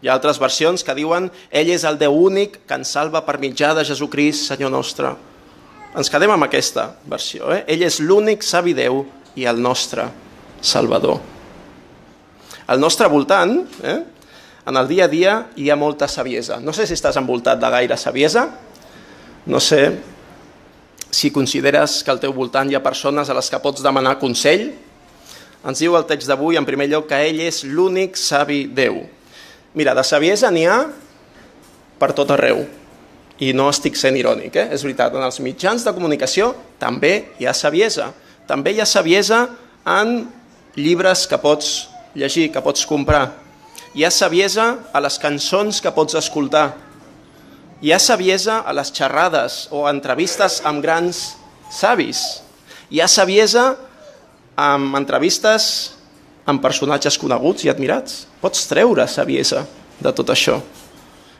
Hi 0.00 0.08
ha 0.08 0.16
altres 0.16 0.40
versions 0.40 0.84
que 0.84 0.96
diuen 0.96 1.30
ell 1.52 1.70
és 1.72 1.84
el 1.88 2.00
Déu 2.00 2.16
únic 2.16 2.62
que 2.68 2.76
ens 2.76 2.90
salva 2.96 3.24
per 3.24 3.38
mitjà 3.40 3.74
de 3.76 3.84
Jesucrist, 3.88 4.48
Senyor 4.48 4.72
nostre 4.72 5.14
ens 5.94 6.10
quedem 6.10 6.32
amb 6.34 6.46
aquesta 6.46 6.88
versió. 7.10 7.50
Eh? 7.54 7.62
Ell 7.74 7.84
és 7.86 8.00
l'únic 8.02 8.42
savi 8.42 8.74
Déu 8.74 9.04
i 9.38 9.46
el 9.46 9.60
nostre 9.62 10.08
Salvador. 10.64 11.20
Al 12.66 12.80
nostre 12.80 13.06
voltant, 13.12 13.60
eh? 13.84 14.00
en 14.64 14.80
el 14.80 14.88
dia 14.88 15.06
a 15.06 15.12
dia, 15.12 15.36
hi 15.60 15.68
ha 15.70 15.78
molta 15.78 16.08
saviesa. 16.08 16.58
No 16.60 16.72
sé 16.74 16.88
si 16.88 16.96
estàs 16.96 17.18
envoltat 17.20 17.60
de 17.62 17.70
gaire 17.70 17.98
saviesa, 18.00 18.48
no 19.46 19.60
sé 19.60 19.84
si 21.14 21.30
consideres 21.30 22.02
que 22.02 22.10
al 22.10 22.18
teu 22.18 22.34
voltant 22.34 22.70
hi 22.70 22.74
ha 22.74 22.82
persones 22.82 23.30
a 23.30 23.36
les 23.38 23.48
que 23.50 23.60
pots 23.62 23.84
demanar 23.84 24.18
consell. 24.18 24.72
Ens 25.64 25.80
diu 25.80 25.94
el 25.96 26.06
text 26.08 26.28
d'avui, 26.28 26.58
en 26.58 26.66
primer 26.66 26.88
lloc, 26.90 27.06
que 27.08 27.20
ell 27.28 27.38
és 27.40 27.62
l'únic 27.64 28.18
savi 28.18 28.64
Déu. 28.66 29.04
Mira, 29.78 29.94
de 29.94 30.02
saviesa 30.06 30.50
n'hi 30.54 30.66
ha 30.66 30.80
per 31.98 32.12
tot 32.18 32.34
arreu 32.34 32.64
i 33.42 33.52
no 33.56 33.66
estic 33.70 33.96
sent 33.98 34.18
irònic, 34.18 34.58
eh? 34.58 34.68
és 34.74 34.82
veritat, 34.86 35.14
en 35.14 35.24
els 35.26 35.40
mitjans 35.42 35.86
de 35.86 35.94
comunicació 35.94 36.52
també 36.78 37.30
hi 37.38 37.48
ha 37.48 37.54
saviesa. 37.56 38.10
També 38.46 38.74
hi 38.74 38.82
ha 38.82 38.86
saviesa 38.86 39.46
en 39.86 40.26
llibres 40.76 41.24
que 41.30 41.38
pots 41.40 41.88
llegir, 42.14 42.50
que 42.52 42.62
pots 42.62 42.86
comprar. 42.86 43.24
Hi 43.94 44.04
ha 44.06 44.10
saviesa 44.10 44.68
a 44.92 45.02
les 45.02 45.18
cançons 45.22 45.80
que 45.82 45.94
pots 45.94 46.18
escoltar. 46.18 46.72
Hi 47.84 47.90
ha 47.92 47.98
saviesa 48.00 48.62
a 48.64 48.72
les 48.72 48.88
xerrades 48.96 49.66
o 49.68 49.82
entrevistes 49.90 50.62
amb 50.64 50.80
grans 50.80 51.18
savis. 51.68 52.20
Hi 52.88 53.02
ha 53.04 53.08
saviesa 53.12 53.74
amb 54.56 54.96
entrevistes 54.96 55.66
amb 56.48 56.62
personatges 56.64 57.18
coneguts 57.20 57.66
i 57.66 57.68
admirats. 57.68 58.22
Pots 58.40 58.64
treure 58.70 59.04
saviesa 59.04 59.66
de 60.00 60.14
tot 60.16 60.32
això. 60.32 60.62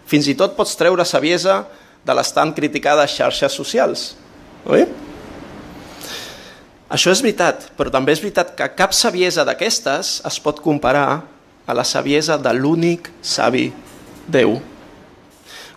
Fins 0.05 0.29
i 0.29 0.35
tot 0.37 0.53
pots 0.59 0.77
treure 0.77 1.09
saviesa 1.09 1.63
de 2.05 2.19
les 2.21 2.35
tan 2.37 2.53
criticades 2.53 3.17
xarxes 3.17 3.57
socials. 3.57 4.05
Oi? 4.69 4.85
Això 6.93 7.09
és 7.09 7.25
veritat, 7.25 7.71
però 7.73 7.89
també 7.89 8.13
és 8.13 8.21
veritat 8.21 8.53
que 8.53 8.69
cap 8.77 8.93
saviesa 8.93 9.49
d'aquestes 9.49 10.19
es 10.29 10.39
pot 10.45 10.61
comparar 10.61 11.25
a 11.65 11.73
la 11.73 11.89
saviesa 11.89 12.37
de 12.37 12.53
l'únic 12.53 13.09
savi 13.25 13.71
Déu. 14.29 14.59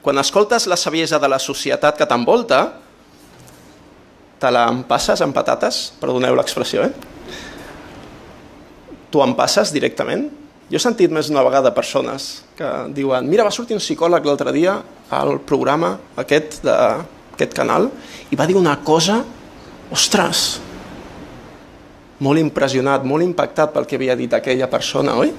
Quan 0.01 0.19
escoltes 0.21 0.67
la 0.69 0.77
saviesa 0.79 1.19
de 1.19 1.29
la 1.29 1.39
societat 1.41 1.97
que 1.97 2.07
t'envolta, 2.07 2.61
te 4.37 4.51
la 4.53 4.67
passes 4.87 5.21
amb 5.25 5.35
patates, 5.35 5.91
perdoneu 6.01 6.37
l'expressió, 6.37 6.85
eh? 6.85 6.93
Tu 9.11 9.23
em 9.23 9.33
passes 9.37 9.71
directament? 9.73 10.27
Jo 10.67 10.77
he 10.77 10.83
sentit 10.83 11.11
més 11.15 11.29
d'una 11.29 11.45
vegada 11.47 11.71
persones 11.71 12.43
que 12.57 12.69
diuen 12.91 13.27
mira, 13.29 13.45
va 13.47 13.53
sortir 13.55 13.77
un 13.77 13.81
psicòleg 13.81 14.25
l'altre 14.27 14.51
dia 14.51 14.73
al 15.15 15.37
programa 15.47 15.93
aquest 16.19 16.59
d'aquest 16.65 17.55
canal 17.55 17.87
i 18.27 18.35
va 18.35 18.47
dir 18.49 18.57
una 18.59 18.75
cosa, 18.83 19.21
ostres, 19.95 20.59
molt 22.19 22.41
impressionat, 22.41 23.05
molt 23.07 23.23
impactat 23.23 23.71
pel 23.71 23.87
que 23.87 23.95
havia 23.95 24.17
dit 24.19 24.33
aquella 24.33 24.67
persona, 24.67 25.15
oi? 25.15 25.31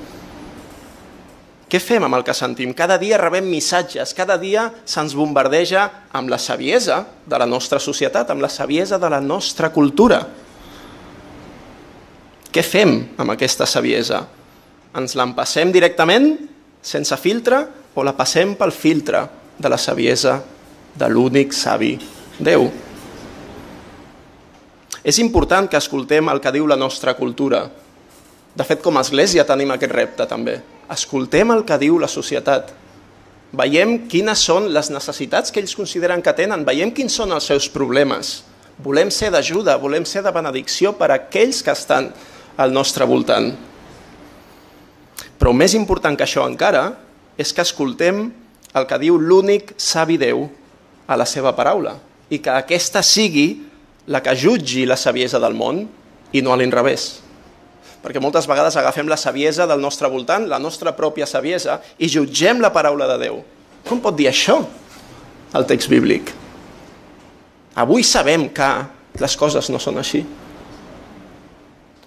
Què 1.69 1.81
fem 1.85 2.05
amb 2.07 2.17
el 2.17 2.25
que 2.25 2.33
sentim? 2.33 2.73
Cada 2.73 2.97
dia 2.97 3.19
rebem 3.21 3.45
missatges, 3.45 4.15
cada 4.17 4.39
dia 4.41 4.71
se'ns 4.89 5.13
bombardeja 5.17 5.85
amb 6.17 6.33
la 6.33 6.39
saviesa 6.41 7.03
de 7.29 7.39
la 7.39 7.47
nostra 7.47 7.79
societat, 7.79 8.31
amb 8.33 8.41
la 8.41 8.49
saviesa 8.49 8.97
de 8.99 9.11
la 9.13 9.21
nostra 9.21 9.69
cultura. 9.75 10.23
Què 12.49 12.65
fem 12.65 12.97
amb 13.21 13.37
aquesta 13.37 13.69
saviesa? 13.69 14.25
ens 14.97 15.15
l'empassem 15.19 15.73
directament, 15.73 16.33
sense 16.83 17.17
filtre, 17.21 17.63
o 17.95 18.05
la 18.07 18.15
passem 18.17 18.55
pel 18.59 18.73
filtre 18.73 19.25
de 19.59 19.71
la 19.71 19.79
saviesa 19.79 20.39
de 20.99 21.09
l'únic 21.11 21.55
savi 21.57 21.97
Déu. 22.39 22.69
És 25.03 25.19
important 25.19 25.67
que 25.67 25.79
escoltem 25.79 26.29
el 26.31 26.39
que 26.39 26.53
diu 26.55 26.69
la 26.71 26.77
nostra 26.79 27.17
cultura. 27.19 27.65
De 28.55 28.67
fet, 28.67 28.79
com 28.83 28.95
a 28.95 29.03
església 29.03 29.47
tenim 29.47 29.73
aquest 29.75 29.95
repte 29.95 30.27
també. 30.31 30.55
Escoltem 30.93 31.53
el 31.53 31.65
que 31.69 31.79
diu 31.81 31.99
la 32.01 32.09
societat. 32.09 32.73
Veiem 33.59 33.95
quines 34.09 34.41
són 34.45 34.69
les 34.73 34.91
necessitats 34.93 35.53
que 35.53 35.61
ells 35.61 35.77
consideren 35.77 36.23
que 36.25 36.35
tenen, 36.37 36.65
veiem 36.69 36.93
quins 36.93 37.15
són 37.17 37.33
els 37.33 37.49
seus 37.49 37.69
problemes. 37.73 38.43
Volem 38.85 39.11
ser 39.11 39.31
d'ajuda, 39.35 39.77
volem 39.81 40.05
ser 40.07 40.23
de 40.23 40.33
benedicció 40.33 40.93
per 40.97 41.11
a 41.11 41.19
aquells 41.19 41.63
que 41.65 41.75
estan 41.75 42.13
al 42.57 42.73
nostre 42.73 43.07
voltant. 43.09 43.51
Però 45.39 45.55
més 45.55 45.75
important 45.79 46.17
que 46.19 46.27
això 46.27 46.45
encara 46.47 46.93
és 47.39 47.53
que 47.55 47.65
escoltem 47.65 48.27
el 48.77 48.87
que 48.89 48.99
diu 49.01 49.19
l'únic 49.19 49.73
savi 49.79 50.19
Déu 50.21 50.47
a 51.07 51.17
la 51.17 51.27
seva 51.27 51.55
paraula 51.57 51.97
i 52.29 52.41
que 52.43 52.53
aquesta 52.53 53.03
sigui 53.03 53.49
la 54.09 54.21
que 54.25 54.35
jutgi 54.37 54.85
la 54.87 54.97
saviesa 54.97 55.41
del 55.41 55.57
món 55.57 55.85
i 56.33 56.43
no 56.43 56.53
a 56.53 56.59
l'inrevés. 56.61 57.28
Perquè 58.03 58.21
moltes 58.23 58.47
vegades 58.47 58.77
agafem 58.79 59.09
la 59.11 59.19
saviesa 59.19 59.67
del 59.67 59.81
nostre 59.83 60.11
voltant, 60.11 60.47
la 60.47 60.61
nostra 60.63 60.93
pròpia 60.95 61.27
saviesa, 61.27 61.81
i 61.99 62.11
jutgem 62.11 62.63
la 62.63 62.71
paraula 62.75 63.09
de 63.11 63.19
Déu. 63.25 63.41
Com 63.89 64.03
pot 64.05 64.17
dir 64.17 64.29
això 64.31 64.61
el 65.57 65.67
text 65.67 65.91
bíblic? 65.91 66.31
Avui 67.79 68.05
sabem 68.07 68.49
que 68.55 68.69
les 69.19 69.35
coses 69.39 69.71
no 69.71 69.81
són 69.83 69.99
així. 69.99 70.23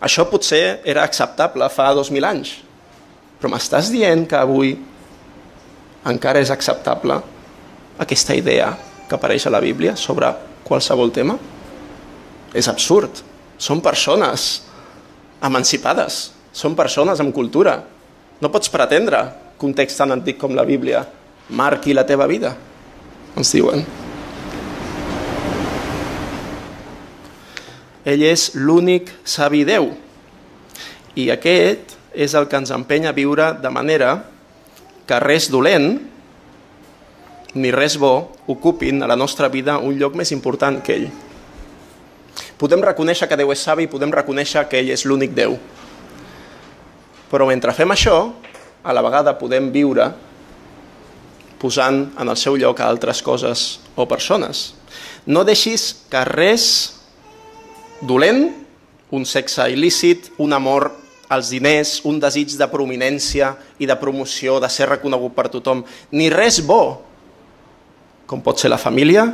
Això 0.01 0.25
potser 0.29 0.81
era 0.87 1.03
acceptable 1.05 1.67
fa 1.69 1.91
dos 1.93 2.09
mil 2.11 2.25
anys, 2.25 2.55
però 3.39 3.51
m'estàs 3.53 3.91
dient 3.93 4.25
que 4.29 4.39
avui 4.39 4.73
encara 6.09 6.41
és 6.41 6.49
acceptable 6.49 7.19
aquesta 8.01 8.33
idea 8.33 8.71
que 9.07 9.17
apareix 9.17 9.45
a 9.45 9.53
la 9.53 9.61
Bíblia 9.61 9.93
sobre 9.99 10.31
qualsevol 10.65 11.11
tema? 11.13 11.35
És 12.57 12.67
absurd. 12.71 13.21
Són 13.61 13.83
persones 13.83 14.63
emancipades, 15.41 16.31
són 16.53 16.75
persones 16.77 17.21
amb 17.23 17.33
cultura. 17.33 17.79
No 18.41 18.51
pots 18.51 18.69
pretendre 18.73 19.21
que 19.57 19.67
un 19.67 19.73
text 19.77 20.01
tan 20.01 20.13
antic 20.13 20.39
com 20.41 20.55
la 20.57 20.65
Bíblia 20.67 21.03
marqui 21.51 21.93
la 21.93 22.05
teva 22.07 22.27
vida, 22.29 22.53
ens 23.35 23.51
diuen. 23.53 23.83
Ell 28.01 28.23
és 28.25 28.51
l'únic 28.57 29.11
savi 29.23 29.61
Déu. 29.67 29.91
I 31.13 31.29
aquest 31.33 31.97
és 32.17 32.33
el 32.35 32.47
que 32.49 32.57
ens 32.57 32.71
empenya 32.73 33.11
a 33.11 33.17
viure 33.17 33.51
de 33.61 33.69
manera 33.69 34.15
que 35.07 35.19
res 35.21 35.49
dolent 35.51 35.99
ni 37.53 37.71
res 37.75 37.97
bo 37.99 38.31
ocupin 38.47 39.03
a 39.03 39.09
la 39.11 39.19
nostra 39.19 39.49
vida 39.51 39.77
un 39.77 39.97
lloc 39.99 40.15
més 40.15 40.31
important 40.31 40.79
que 40.81 40.95
ell. 40.95 41.09
Podem 42.61 42.83
reconèixer 42.85 43.25
que 43.25 43.37
Déu 43.39 43.49
és 43.55 43.63
savi, 43.65 43.87
podem 43.89 44.11
reconèixer 44.13 44.67
que 44.69 44.77
ell 44.77 44.91
és 44.93 45.01
l'únic 45.09 45.33
Déu. 45.33 45.55
Però 47.31 47.47
mentre 47.49 47.73
fem 47.73 47.89
això, 47.89 48.17
a 48.85 48.93
la 48.93 49.01
vegada 49.01 49.33
podem 49.39 49.71
viure 49.73 50.11
posant 51.61 52.03
en 52.21 52.29
el 52.29 52.37
seu 52.37 52.57
lloc 52.61 52.77
a 52.81 52.89
altres 52.89 53.21
coses 53.25 53.79
o 53.97 54.05
persones. 54.09 54.75
No 55.25 55.41
deixis 55.45 55.91
que 56.09 56.21
res 56.29 56.65
dolent, 58.01 58.49
un 59.09 59.25
sexe 59.25 59.65
il·lícit, 59.73 60.31
un 60.41 60.53
amor 60.53 60.91
als 61.31 61.49
diners, 61.53 61.99
un 62.05 62.17
desig 62.21 62.53
de 62.59 62.67
prominència 62.69 63.55
i 63.79 63.87
de 63.89 63.97
promoció, 63.97 64.59
de 64.61 64.69
ser 64.69 64.89
reconegut 64.89 65.33
per 65.33 65.49
tothom, 65.49 65.85
ni 66.11 66.29
res 66.29 66.59
bo, 66.65 67.01
com 68.29 68.41
pot 68.43 68.61
ser 68.61 68.69
la 68.69 68.81
família, 68.81 69.25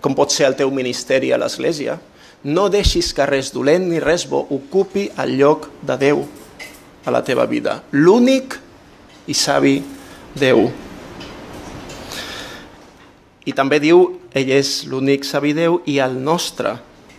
com 0.00 0.14
pot 0.14 0.30
ser 0.30 0.46
el 0.46 0.58
teu 0.58 0.70
ministeri 0.70 1.32
a 1.32 1.40
l'església, 1.40 1.96
no 2.46 2.68
deixis 2.70 3.10
que 3.14 3.26
res 3.26 3.50
dolent 3.50 3.88
ni 3.90 3.98
res 4.02 4.26
bo 4.30 4.44
ocupi 4.54 5.08
el 5.18 5.34
lloc 5.40 5.66
de 5.82 5.96
Déu 5.98 6.22
a 7.06 7.10
la 7.10 7.22
teva 7.26 7.46
vida. 7.50 7.80
L'únic 7.90 8.54
i 9.26 9.34
savi 9.34 9.80
Déu. 10.36 10.66
I 13.46 13.54
també 13.54 13.80
diu, 13.82 14.02
ell 14.34 14.50
és 14.52 14.84
l'únic 14.90 15.26
savi 15.26 15.54
Déu 15.56 15.80
i 15.90 15.98
el 16.02 16.18
nostre 16.22 16.76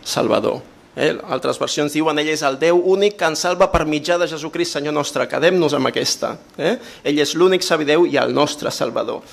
Salvador. 0.08 0.62
Eh? 0.96 1.12
Altres 1.28 1.60
versions 1.60 1.94
diuen, 1.94 2.20
ell 2.20 2.32
és 2.32 2.44
el 2.48 2.60
Déu 2.62 2.80
únic 2.94 3.18
que 3.20 3.28
ens 3.28 3.44
salva 3.44 3.68
per 3.74 3.84
mitjà 3.90 4.20
de 4.22 4.30
Jesucrist, 4.32 4.78
Senyor 4.78 4.96
nostre. 4.96 5.28
Quedem-nos 5.28 5.76
amb 5.76 5.92
aquesta. 5.92 6.36
Eh? 6.56 6.78
Ell 7.04 7.20
és 7.24 7.36
l'únic 7.36 7.68
savi 7.68 7.88
Déu 7.90 8.08
i 8.08 8.16
el 8.22 8.36
nostre 8.36 8.72
Salvador. 8.72 9.24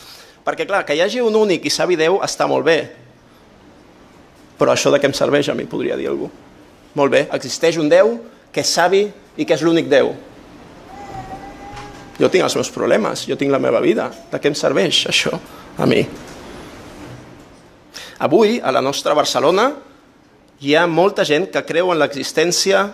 Perquè, 0.44 0.66
clar, 0.68 0.82
que 0.84 0.96
hi 0.96 1.02
hagi 1.04 1.22
un 1.24 1.38
únic 1.38 1.66
i 1.66 1.72
savi 1.72 1.96
Déu 2.00 2.18
està 2.24 2.50
molt 2.50 2.66
bé. 2.66 3.03
Però 4.58 4.74
això 4.74 4.92
de 4.92 5.00
què 5.02 5.08
em 5.10 5.16
serveix 5.16 5.48
a 5.50 5.56
mi, 5.58 5.66
podria 5.66 5.96
dir 5.98 6.08
algú. 6.10 6.30
Molt 6.94 7.10
bé, 7.10 7.24
existeix 7.34 7.78
un 7.80 7.88
Déu 7.90 8.16
que 8.54 8.62
és 8.62 8.70
savi 8.70 9.02
i 9.36 9.44
que 9.46 9.56
és 9.56 9.64
l'únic 9.66 9.88
Déu. 9.90 10.12
Jo 12.20 12.30
tinc 12.30 12.46
els 12.46 12.54
meus 12.54 12.70
problemes, 12.70 13.24
jo 13.26 13.36
tinc 13.36 13.50
la 13.50 13.58
meva 13.58 13.80
vida. 13.82 14.06
De 14.30 14.38
què 14.38 14.52
em 14.52 14.58
serveix 14.58 15.04
això 15.10 15.34
a 15.78 15.88
mi? 15.90 16.04
Avui, 18.22 18.60
a 18.62 18.70
la 18.70 18.82
nostra 18.84 19.16
Barcelona, 19.18 19.72
hi 20.62 20.76
ha 20.78 20.86
molta 20.86 21.26
gent 21.26 21.48
que 21.50 21.64
creu 21.66 21.90
en 21.90 21.98
l'existència 21.98 22.86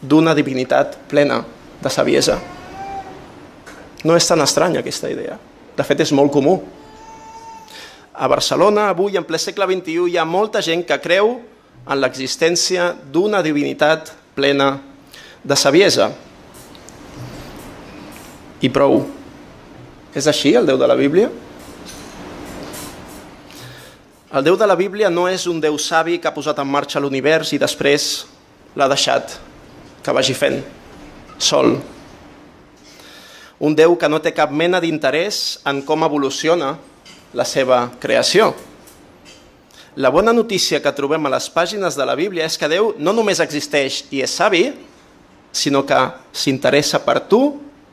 d'una 0.00 0.32
divinitat 0.34 0.96
plena 1.10 1.42
de 1.82 1.90
saviesa. 1.92 2.38
No 4.02 4.16
és 4.16 4.26
tan 4.26 4.40
estranya 4.42 4.80
aquesta 4.80 5.10
idea. 5.12 5.36
De 5.76 5.84
fet, 5.86 6.00
és 6.02 6.12
molt 6.16 6.32
comú. 6.32 6.56
A 8.12 8.28
Barcelona, 8.28 8.90
avui, 8.90 9.16
en 9.16 9.24
ple 9.24 9.38
segle 9.40 9.64
XXI, 9.64 10.10
hi 10.12 10.18
ha 10.20 10.24
molta 10.28 10.60
gent 10.60 10.84
que 10.84 10.98
creu 11.00 11.38
en 11.88 11.96
l'existència 11.96 12.90
d'una 12.92 13.40
divinitat 13.42 14.12
plena 14.36 14.74
de 15.42 15.56
saviesa. 15.56 16.10
I 18.60 18.68
prou. 18.68 19.00
És 20.12 20.28
així 20.28 20.52
el 20.52 20.68
Déu 20.68 20.76
de 20.76 20.90
la 20.90 20.98
Bíblia? 20.98 21.30
El 24.32 24.44
Déu 24.44 24.60
de 24.60 24.68
la 24.68 24.76
Bíblia 24.76 25.08
no 25.08 25.24
és 25.28 25.48
un 25.48 25.58
Déu 25.60 25.80
savi 25.80 26.20
que 26.20 26.28
ha 26.28 26.36
posat 26.36 26.60
en 26.60 26.68
marxa 26.68 27.00
l'univers 27.00 27.56
i 27.56 27.60
després 27.60 28.26
l'ha 28.76 28.92
deixat 28.92 29.38
que 30.04 30.12
vagi 30.12 30.36
fent, 30.36 30.60
sol. 31.40 31.78
Un 33.64 33.76
Déu 33.78 33.96
que 33.96 34.08
no 34.08 34.20
té 34.20 34.36
cap 34.36 34.52
mena 34.52 34.84
d'interès 34.84 35.62
en 35.64 35.80
com 35.88 36.04
evoluciona 36.04 36.74
la 37.34 37.44
seva 37.48 37.84
creació. 38.00 38.52
La 39.96 40.08
bona 40.08 40.32
notícia 40.32 40.80
que 40.80 40.94
trobem 40.96 41.26
a 41.28 41.34
les 41.34 41.50
pàgines 41.52 41.96
de 41.98 42.06
la 42.08 42.16
Bíblia 42.16 42.46
és 42.48 42.56
que 42.56 42.70
Déu 42.70 42.94
no 42.98 43.12
només 43.12 43.42
existeix 43.44 44.06
i 44.10 44.22
és 44.24 44.32
savi, 44.32 44.64
sinó 45.52 45.84
que 45.84 46.00
s'interessa 46.32 47.02
per 47.04 47.20
tu 47.28 47.42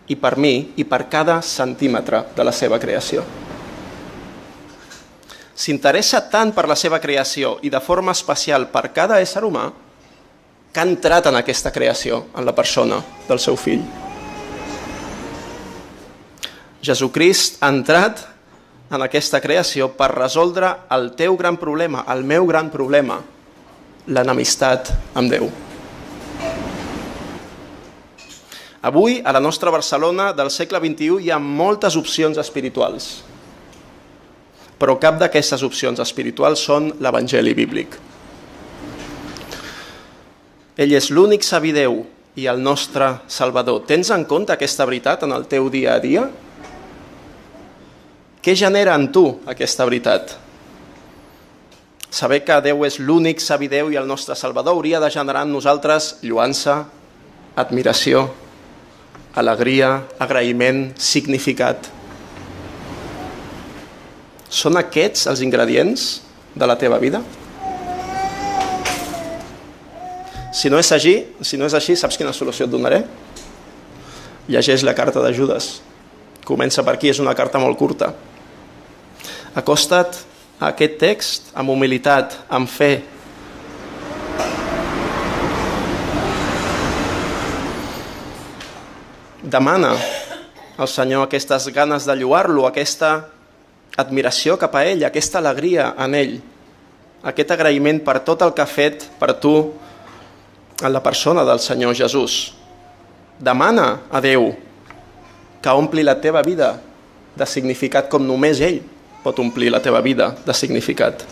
i 0.07 0.15
per 0.15 0.37
mi 0.37 0.71
i 0.79 0.87
per 0.87 1.07
cada 1.11 1.41
centímetre 1.43 2.23
de 2.35 2.47
la 2.47 2.55
seva 2.55 2.79
creació 2.79 3.25
s'interessa 5.59 6.21
tant 6.31 6.53
per 6.55 6.69
la 6.71 6.77
seva 6.79 7.01
creació 7.03 7.57
i 7.67 7.69
de 7.69 7.81
forma 7.83 8.13
especial 8.15 8.69
per 8.71 8.93
cada 8.95 9.19
ésser 9.19 9.43
humà 9.43 9.65
que 10.71 10.79
ha 10.79 10.87
entrat 10.87 11.27
en 11.27 11.35
aquesta 11.35 11.73
creació, 11.75 12.27
en 12.37 12.45
la 12.45 12.53
persona 12.55 13.01
del 13.27 13.41
seu 13.43 13.57
fill. 13.59 13.81
Jesucrist 16.85 17.57
ha 17.59 17.71
entrat 17.73 18.21
en 18.89 19.05
aquesta 19.05 19.41
creació 19.41 19.91
per 19.93 20.11
resoldre 20.15 20.73
el 20.95 21.11
teu 21.17 21.37
gran 21.37 21.57
problema, 21.61 22.03
el 22.09 22.23
meu 22.23 22.47
gran 22.49 22.71
problema, 22.73 23.19
l'enemistat 24.07 24.93
amb 25.13 25.29
Déu. 25.31 25.49
Avui, 28.81 29.19
a 29.25 29.33
la 29.35 29.41
nostra 29.43 29.71
Barcelona 29.71 30.31
del 30.33 30.49
segle 30.49 30.79
XXI, 30.79 31.19
hi 31.25 31.33
ha 31.33 31.39
moltes 31.39 31.99
opcions 31.99 32.39
espirituals 32.39 33.11
però 34.79 34.95
cap 34.95 35.19
d'aquestes 35.19 35.61
opcions 35.67 35.99
espirituals 35.99 36.63
són 36.63 36.87
l'Evangeli 37.03 37.53
bíblic. 37.53 37.97
Ell 40.79 40.95
és 40.95 41.09
l'únic 41.11 41.43
savi 41.43 41.73
Déu 41.75 41.99
i 42.39 42.47
el 42.47 42.61
nostre 42.63 43.17
Salvador. 43.27 43.83
Tens 43.89 44.13
en 44.15 44.23
compte 44.23 44.55
aquesta 44.55 44.87
veritat 44.87 45.25
en 45.27 45.35
el 45.35 45.49
teu 45.51 45.67
dia 45.69 45.97
a 45.97 45.99
dia? 45.99 46.23
Què 48.49 48.55
genera 48.57 48.95
en 48.97 49.03
tu 49.13 49.21
aquesta 49.45 49.85
veritat? 49.85 50.31
Saber 52.09 52.39
que 52.41 52.55
Déu 52.65 52.79
és 52.87 52.95
l'únic 52.97 53.43
savi 53.45 53.67
Déu 53.69 53.91
i 53.93 53.97
el 53.99 54.07
nostre 54.09 54.33
Salvador 54.33 54.73
hauria 54.73 54.97
de 54.97 55.09
generar 55.13 55.43
en 55.45 55.51
nosaltres 55.53 56.15
lluança, 56.25 56.79
admiració, 57.53 58.23
alegria, 59.37 59.91
agraïment, 60.17 60.79
significat. 60.97 61.91
Són 64.49 64.81
aquests 64.81 65.27
els 65.29 65.43
ingredients 65.45 66.07
de 66.55 66.69
la 66.71 66.77
teva 66.81 66.97
vida? 66.97 67.21
Si 70.57 70.73
no 70.73 70.81
és 70.81 70.89
així, 70.97 71.13
si 71.45 71.61
no 71.61 71.69
és 71.69 71.77
així, 71.77 71.93
saps 71.93 72.17
quina 72.17 72.33
solució 72.33 72.65
et 72.65 72.73
donaré? 72.73 73.03
Llegeix 74.49 74.81
la 74.89 74.97
carta 74.97 75.21
de 75.21 75.35
Judes. 75.37 75.69
Comença 76.49 76.81
per 76.81 76.97
aquí, 76.97 77.13
és 77.13 77.21
una 77.21 77.37
carta 77.37 77.61
molt 77.61 77.77
curta. 77.77 78.09
Acosta't 79.59 80.21
a 80.59 80.69
aquest 80.71 80.93
text 81.01 81.49
amb 81.57 81.73
humilitat, 81.73 82.35
amb 82.47 82.69
fe. 82.71 83.01
Demana 89.43 89.97
al 90.79 90.87
Senyor 90.87 91.25
aquestes 91.25 91.67
ganes 91.75 92.05
de 92.07 92.15
lluar-lo, 92.15 92.63
aquesta 92.69 93.25
admiració 93.99 94.55
cap 94.61 94.77
a 94.79 94.85
ell, 94.87 95.03
aquesta 95.03 95.41
alegria 95.41 95.89
en 95.99 96.15
ell, 96.15 96.37
aquest 97.27 97.51
agraïment 97.51 97.99
per 98.05 98.21
tot 98.23 98.45
el 98.45 98.53
que 98.55 98.63
ha 98.63 98.69
fet 98.69 99.09
per 99.19 99.33
tu 99.43 99.55
en 100.79 100.93
la 100.93 101.01
persona 101.03 101.43
del 101.43 101.59
Senyor 101.59 101.97
Jesús. 101.99 102.53
Demana 103.39 103.89
a 104.11 104.23
Déu 104.23 104.53
que 105.59 105.75
ompli 105.75 106.05
la 106.07 106.15
teva 106.23 106.45
vida 106.47 106.77
de 107.35 107.47
significat 107.47 108.07
com 108.07 108.23
només 108.23 108.63
ell 108.63 108.79
pot 109.23 109.39
omplir 109.39 109.71
la 109.71 109.81
teva 109.83 110.01
vida 110.01 110.31
de 110.45 110.55
significat. 110.55 111.25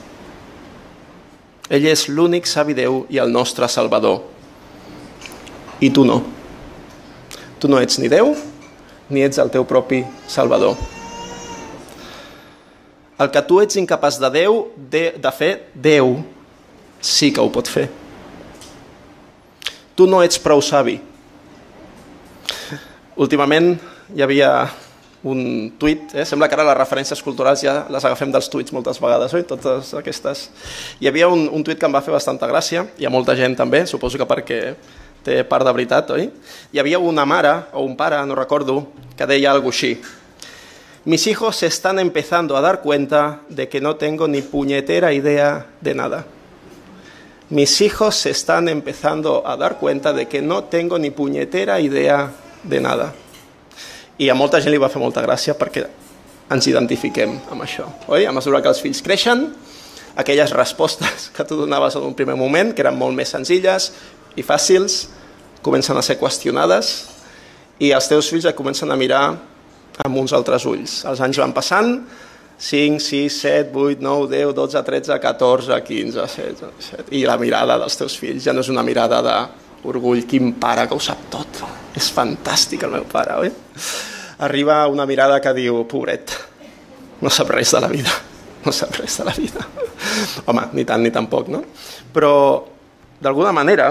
Ell 1.69 1.87
és 1.87 2.07
l'únic 2.07 2.47
savi 2.47 2.75
Déu 2.75 3.01
i 3.11 3.19
el 3.19 3.31
nostre 3.31 3.67
Salvador. 3.67 4.21
I 5.83 5.89
tu 5.91 6.05
no. 6.07 6.21
Tu 7.59 7.67
no 7.67 7.79
ets 7.81 7.99
ni 7.99 8.07
Déu, 8.11 8.31
ni 9.09 9.23
ets 9.25 9.39
el 9.41 9.51
teu 9.51 9.65
propi 9.67 10.03
Salvador. 10.27 10.77
El 13.17 13.31
que 13.33 13.41
tu 13.49 13.59
ets 13.63 13.79
incapaç 13.79 14.19
de 14.21 14.29
Déu, 14.31 14.67
de, 14.77 15.09
de 15.17 15.31
fer, 15.33 15.53
Déu 15.73 16.19
sí 17.01 17.31
que 17.33 17.41
ho 17.41 17.51
pot 17.51 17.67
fer. 17.67 17.87
Tu 19.97 20.05
no 20.07 20.21
ets 20.23 20.39
prou 20.39 20.61
savi. 20.61 20.99
Últimament 23.17 23.73
hi 24.13 24.21
havia 24.21 24.51
un 25.23 25.71
tuit, 25.79 26.13
eh? 26.13 26.25
sembla 26.25 26.47
que 26.47 26.55
ara 26.55 26.67
les 26.67 26.77
referències 26.77 27.21
culturals 27.25 27.63
ja 27.65 27.79
les 27.89 28.05
agafem 28.05 28.31
dels 28.31 28.49
tuits 28.53 28.73
moltes 28.75 28.99
vegades, 29.01 29.33
oi? 29.33 29.43
Totes 29.49 29.93
aquestes. 29.97 30.47
Hi 31.01 31.09
havia 31.09 31.29
un, 31.31 31.47
un 31.49 31.65
tuit 31.65 31.79
que 31.79 31.89
em 31.89 31.95
va 31.95 32.03
fer 32.05 32.13
bastanta 32.13 32.49
gràcia, 32.49 32.85
hi 32.97 33.07
ha 33.07 33.13
molta 33.13 33.35
gent 33.35 33.57
també, 33.57 33.85
suposo 33.89 34.21
que 34.21 34.29
perquè 34.29 34.61
té 35.25 35.41
part 35.47 35.65
de 35.65 35.73
veritat, 35.73 36.13
oi? 36.13 36.29
Hi 36.71 36.79
havia 36.83 37.01
una 37.01 37.25
mare 37.25 37.55
o 37.73 37.83
un 37.87 37.97
pare, 37.97 38.21
no 38.25 38.37
recordo, 38.37 38.83
que 39.17 39.25
deia 39.25 39.51
alguna 39.51 39.73
així. 39.73 39.97
Mis 41.07 41.25
hijos 41.25 41.55
se 41.55 41.67
están 41.67 41.99
empezando 41.99 42.57
a 42.57 42.61
dar 42.61 42.81
cuenta 42.81 43.39
de 43.47 43.69
que 43.69 43.79
no 43.79 43.95
tengo 43.95 44.27
ni 44.27 44.41
puñetera 44.41 45.13
idea 45.13 45.67
de 45.79 45.95
nada. 45.95 46.25
Mis 47.49 47.79
hijos 47.79 48.15
se 48.15 48.31
están 48.31 48.67
empezando 48.67 49.47
a 49.47 49.55
dar 49.55 49.77
cuenta 49.77 50.11
de 50.11 50.27
que 50.27 50.41
no 50.41 50.65
tengo 50.65 50.99
ni 50.99 51.09
puñetera 51.11 51.79
idea 51.79 52.31
de 52.63 52.81
nada. 52.81 53.13
I 54.17 54.29
a 54.29 54.35
molta 54.35 54.61
gent 54.63 54.73
li 54.73 54.81
va 54.81 54.89
fer 54.89 55.01
molta 55.01 55.21
gràcia 55.21 55.53
perquè 55.57 55.85
ens 56.53 56.67
identifiquem 56.69 57.35
amb 57.53 57.63
això. 57.65 57.85
Oi? 58.07 58.25
A 58.25 58.33
mesura 58.33 58.61
que 58.63 58.71
els 58.71 58.81
fills 58.81 59.03
creixen, 59.05 59.45
aquelles 60.17 60.53
respostes 60.55 61.29
que 61.35 61.45
tu 61.45 61.59
donaves 61.59 61.97
en 61.99 62.07
un 62.07 62.15
primer 62.17 62.37
moment, 62.39 62.73
que 62.73 62.85
eren 62.85 62.97
molt 62.97 63.15
més 63.17 63.33
senzilles 63.35 63.91
i 64.37 64.45
fàcils, 64.45 65.05
comencen 65.61 65.97
a 65.97 66.05
ser 66.05 66.17
qüestionades 66.17 66.95
i 67.83 67.91
els 67.93 68.07
teus 68.09 68.29
fills 68.31 68.47
et 68.49 68.57
comencen 68.57 68.89
a 68.89 68.97
mirar 68.97 69.25
amb 70.05 70.17
uns 70.17 70.33
altres 70.33 70.65
ulls. 70.69 71.03
Els 71.09 71.21
anys 71.21 71.41
van 71.41 71.53
passant, 71.53 71.93
5, 72.57 72.97
6, 73.03 73.37
7, 73.43 73.69
8, 73.77 74.01
9, 74.01 74.27
10, 74.33 74.53
12, 74.57 74.81
13, 74.87 75.19
14, 75.21 75.77
15, 75.85 76.25
16, 76.25 76.71
17... 76.79 77.13
I 77.13 77.25
la 77.29 77.37
mirada 77.37 77.77
dels 77.77 77.97
teus 77.99 78.17
fills 78.17 78.47
ja 78.47 78.55
no 78.55 78.65
és 78.65 78.71
una 78.73 78.85
mirada 78.85 79.21
d'orgull, 79.83 80.25
quin 80.29 80.53
pare 80.59 80.87
que 80.87 80.95
ho 80.95 81.01
sap 81.01 81.27
tot. 81.33 81.61
És 81.97 82.11
fantàstic 82.13 82.85
el 82.85 82.93
meu 82.93 83.05
pare, 83.09 83.37
oi? 83.41 83.51
Arriba 84.45 84.83
una 84.91 85.07
mirada 85.09 85.39
que 85.41 85.53
diu, 85.57 85.81
pobret, 85.89 86.33
no 87.21 87.31
sap 87.33 87.49
res 87.55 87.73
de 87.73 87.81
la 87.81 87.89
vida, 87.89 88.13
no 88.65 88.73
sap 88.75 88.93
res 88.99 89.17
de 89.17 89.25
la 89.25 89.33
vida. 89.37 89.63
Home, 90.45 90.67
ni 90.77 90.85
tant 90.85 91.01
ni 91.01 91.13
tampoc, 91.13 91.49
no? 91.49 91.63
Però, 92.13 92.33
d'alguna 93.21 93.53
manera, 93.55 93.89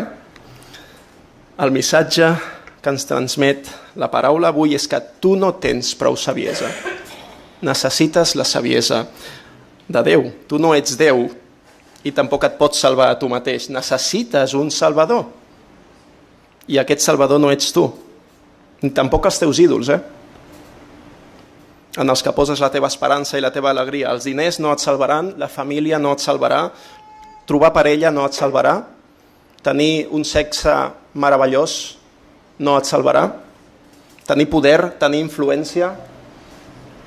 el 1.59 1.73
missatge 1.75 2.29
que 2.83 2.93
ens 2.93 3.09
transmet 3.09 3.67
la 3.99 4.11
paraula 4.13 4.53
avui 4.53 4.77
és 4.77 4.85
que 4.87 5.01
tu 5.19 5.35
no 5.41 5.55
tens 5.59 5.95
prou 5.99 6.15
saviesa. 6.21 6.69
Necessites 7.67 8.37
la 8.39 8.45
saviesa 8.45 9.07
de 9.89 10.03
Déu. 10.07 10.29
Tu 10.47 10.61
no 10.63 10.75
ets 10.77 10.95
Déu 11.01 11.25
i 12.07 12.13
tampoc 12.15 12.45
et 12.47 12.55
pots 12.61 12.79
salvar 12.79 13.09
a 13.11 13.19
tu 13.19 13.31
mateix. 13.33 13.71
Necessites 13.75 14.55
un 14.55 14.71
salvador. 14.71 15.25
I 16.69 16.79
aquest 16.83 17.05
salvador 17.05 17.41
no 17.41 17.53
ets 17.55 17.73
tu. 17.75 17.87
Ni 18.83 18.91
tampoc 18.91 19.27
els 19.29 19.39
teus 19.41 19.61
ídols, 19.63 19.91
eh? 19.91 20.01
en 21.97 22.13
els 22.13 22.23
que 22.23 22.33
poses 22.37 22.61
la 22.61 22.69
teva 22.73 22.91
esperança 22.93 23.39
i 23.39 23.43
la 23.43 23.53
teva 23.53 23.71
alegria. 23.73 24.11
Els 24.13 24.27
diners 24.29 24.61
no 24.61 24.73
et 24.75 24.83
salvaran, 24.83 25.33
la 25.41 25.49
família 25.49 25.99
no 25.99 26.13
et 26.13 26.21
salvarà, 26.21 26.67
trobar 27.49 27.73
parella 27.73 28.13
no 28.13 28.27
et 28.29 28.37
salvarà, 28.37 28.77
tenir 29.65 30.07
un 30.15 30.25
sexe 30.25 30.75
meravellós 31.17 31.97
no 32.61 32.77
et 32.77 32.89
salvarà, 32.89 33.25
tenir 34.29 34.49
poder, 34.53 34.93
tenir 35.01 35.23
influència, 35.25 35.95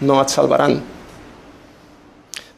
no 0.02 0.18
et 0.22 0.34
salvaran. 0.34 0.80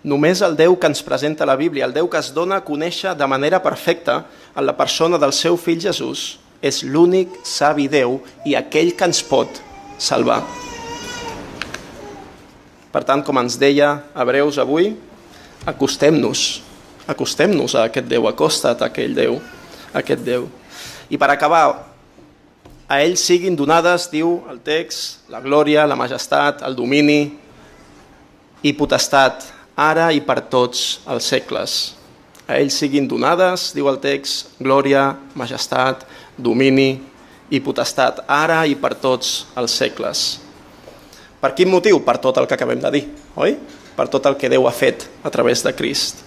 Només 0.08 0.42
el 0.42 0.56
Déu 0.58 0.78
que 0.82 0.90
ens 0.90 1.04
presenta 1.06 1.46
la 1.46 1.58
Bíblia, 1.60 1.86
el 1.86 1.94
Déu 1.94 2.08
que 2.10 2.18
es 2.22 2.32
dona 2.34 2.62
a 2.62 2.66
conèixer 2.66 3.14
de 3.18 3.28
manera 3.28 3.62
perfecta 3.62 4.24
en 4.56 4.66
la 4.66 4.78
persona 4.78 5.20
del 5.22 5.34
seu 5.34 5.60
fill 5.62 5.82
Jesús, 5.82 6.40
és 6.62 6.84
l'únic 6.86 7.42
savi 7.48 7.88
Déu 7.90 8.20
i 8.46 8.56
aquell 8.56 8.94
que 8.96 9.10
ens 9.10 9.22
pot 9.26 9.62
salvar. 10.02 10.42
Per 12.92 13.04
tant, 13.08 13.24
com 13.24 13.40
ens 13.40 13.56
deia 13.60 14.02
Hebreus 14.16 14.58
avui, 14.62 14.92
acostem-nos, 15.66 16.62
acostem-nos 17.08 17.76
a 17.76 17.86
aquest 17.88 18.10
Déu, 18.12 18.28
acosta't 18.28 18.84
a 18.84 18.90
aquell 18.92 19.16
Déu, 19.16 19.40
a 19.94 20.02
aquest 20.02 20.26
Déu. 20.28 20.50
I 21.12 21.20
per 21.20 21.30
acabar, 21.32 21.92
a 22.92 23.00
ell 23.00 23.16
siguin 23.16 23.56
donades, 23.56 24.10
diu 24.12 24.42
el 24.52 24.60
text, 24.60 25.22
la 25.32 25.40
glòria, 25.40 25.86
la 25.88 25.96
majestat, 25.96 26.60
el 26.68 26.76
domini 26.76 27.22
i 28.68 28.74
potestat, 28.76 29.48
ara 29.80 30.10
i 30.12 30.20
per 30.20 30.42
tots 30.52 31.00
els 31.08 31.30
segles. 31.32 31.78
A 32.52 32.60
ell 32.60 32.72
siguin 32.74 33.08
donades, 33.08 33.70
diu 33.72 33.88
el 33.88 34.02
text, 34.04 34.58
glòria, 34.60 35.14
majestat, 35.40 36.04
domini 36.38 36.96
i 37.52 37.60
potestat, 37.60 38.24
ara 38.28 38.64
i 38.66 38.78
per 38.80 38.96
tots 38.96 39.52
els 39.60 39.76
segles. 39.76 40.26
Per 41.42 41.52
quin 41.58 41.72
motiu? 41.72 42.00
Per 42.06 42.18
tot 42.22 42.38
el 42.38 42.48
que 42.48 42.56
acabem 42.56 42.80
de 42.80 42.92
dir, 42.94 43.06
oi? 43.36 43.56
Per 43.96 44.08
tot 44.08 44.28
el 44.30 44.38
que 44.40 44.50
Déu 44.50 44.68
ha 44.70 44.74
fet 44.76 45.08
a 45.24 45.30
través 45.34 45.64
de 45.66 45.74
Crist. 45.76 46.22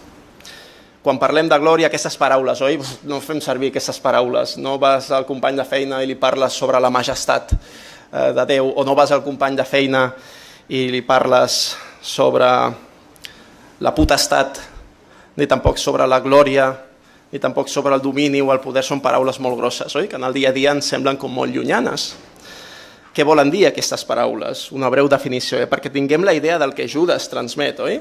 Quan 1.05 1.21
parlem 1.21 1.49
de 1.49 1.59
glòria, 1.61 1.89
aquestes 1.91 2.17
paraules, 2.17 2.61
oi? 2.65 2.79
No 3.05 3.21
fem 3.21 3.41
servir 3.45 3.69
aquestes 3.71 4.01
paraules. 4.01 4.57
No 4.57 4.79
vas 4.81 5.11
al 5.13 5.27
company 5.29 5.59
de 5.61 5.67
feina 5.69 6.01
i 6.03 6.09
li 6.09 6.17
parles 6.17 6.57
sobre 6.57 6.81
la 6.81 6.91
majestat 6.91 7.53
eh, 7.55 8.33
de 8.37 8.47
Déu, 8.49 8.71
o 8.73 8.85
no 8.85 8.97
vas 8.97 9.13
al 9.13 9.25
company 9.25 9.57
de 9.57 9.67
feina 9.69 10.07
i 10.69 10.87
li 10.89 11.03
parles 11.05 11.77
sobre 12.01 12.49
la 13.85 13.93
potestat, 13.93 14.61
ni 15.37 15.47
tampoc 15.51 15.79
sobre 15.81 16.07
la 16.09 16.21
glòria, 16.25 16.71
ni 17.35 17.41
tampoc 17.43 17.67
sobre 17.67 17.97
el 17.97 18.01
domini 18.01 18.39
o 18.39 18.53
el 18.55 18.61
poder, 18.63 18.85
són 18.87 19.01
paraules 19.03 19.41
molt 19.43 19.59
grosses, 19.59 19.91
oi? 19.99 20.07
Que 20.07 20.15
en 20.21 20.23
el 20.23 20.37
dia 20.37 20.53
a 20.53 20.55
dia 20.55 20.71
ens 20.71 20.87
semblen 20.87 21.17
com 21.19 21.33
molt 21.35 21.51
llunyanes. 21.51 22.13
Què 23.11 23.25
volen 23.27 23.51
dir 23.51 23.65
aquestes 23.67 24.05
paraules? 24.07 24.69
Una 24.71 24.87
breu 24.91 25.09
definició, 25.11 25.59
eh? 25.59 25.67
perquè 25.67 25.91
tinguem 25.91 26.23
la 26.23 26.35
idea 26.39 26.61
del 26.63 26.77
que 26.79 26.87
Judas 26.87 27.27
transmet, 27.33 27.83
oi? 27.83 27.97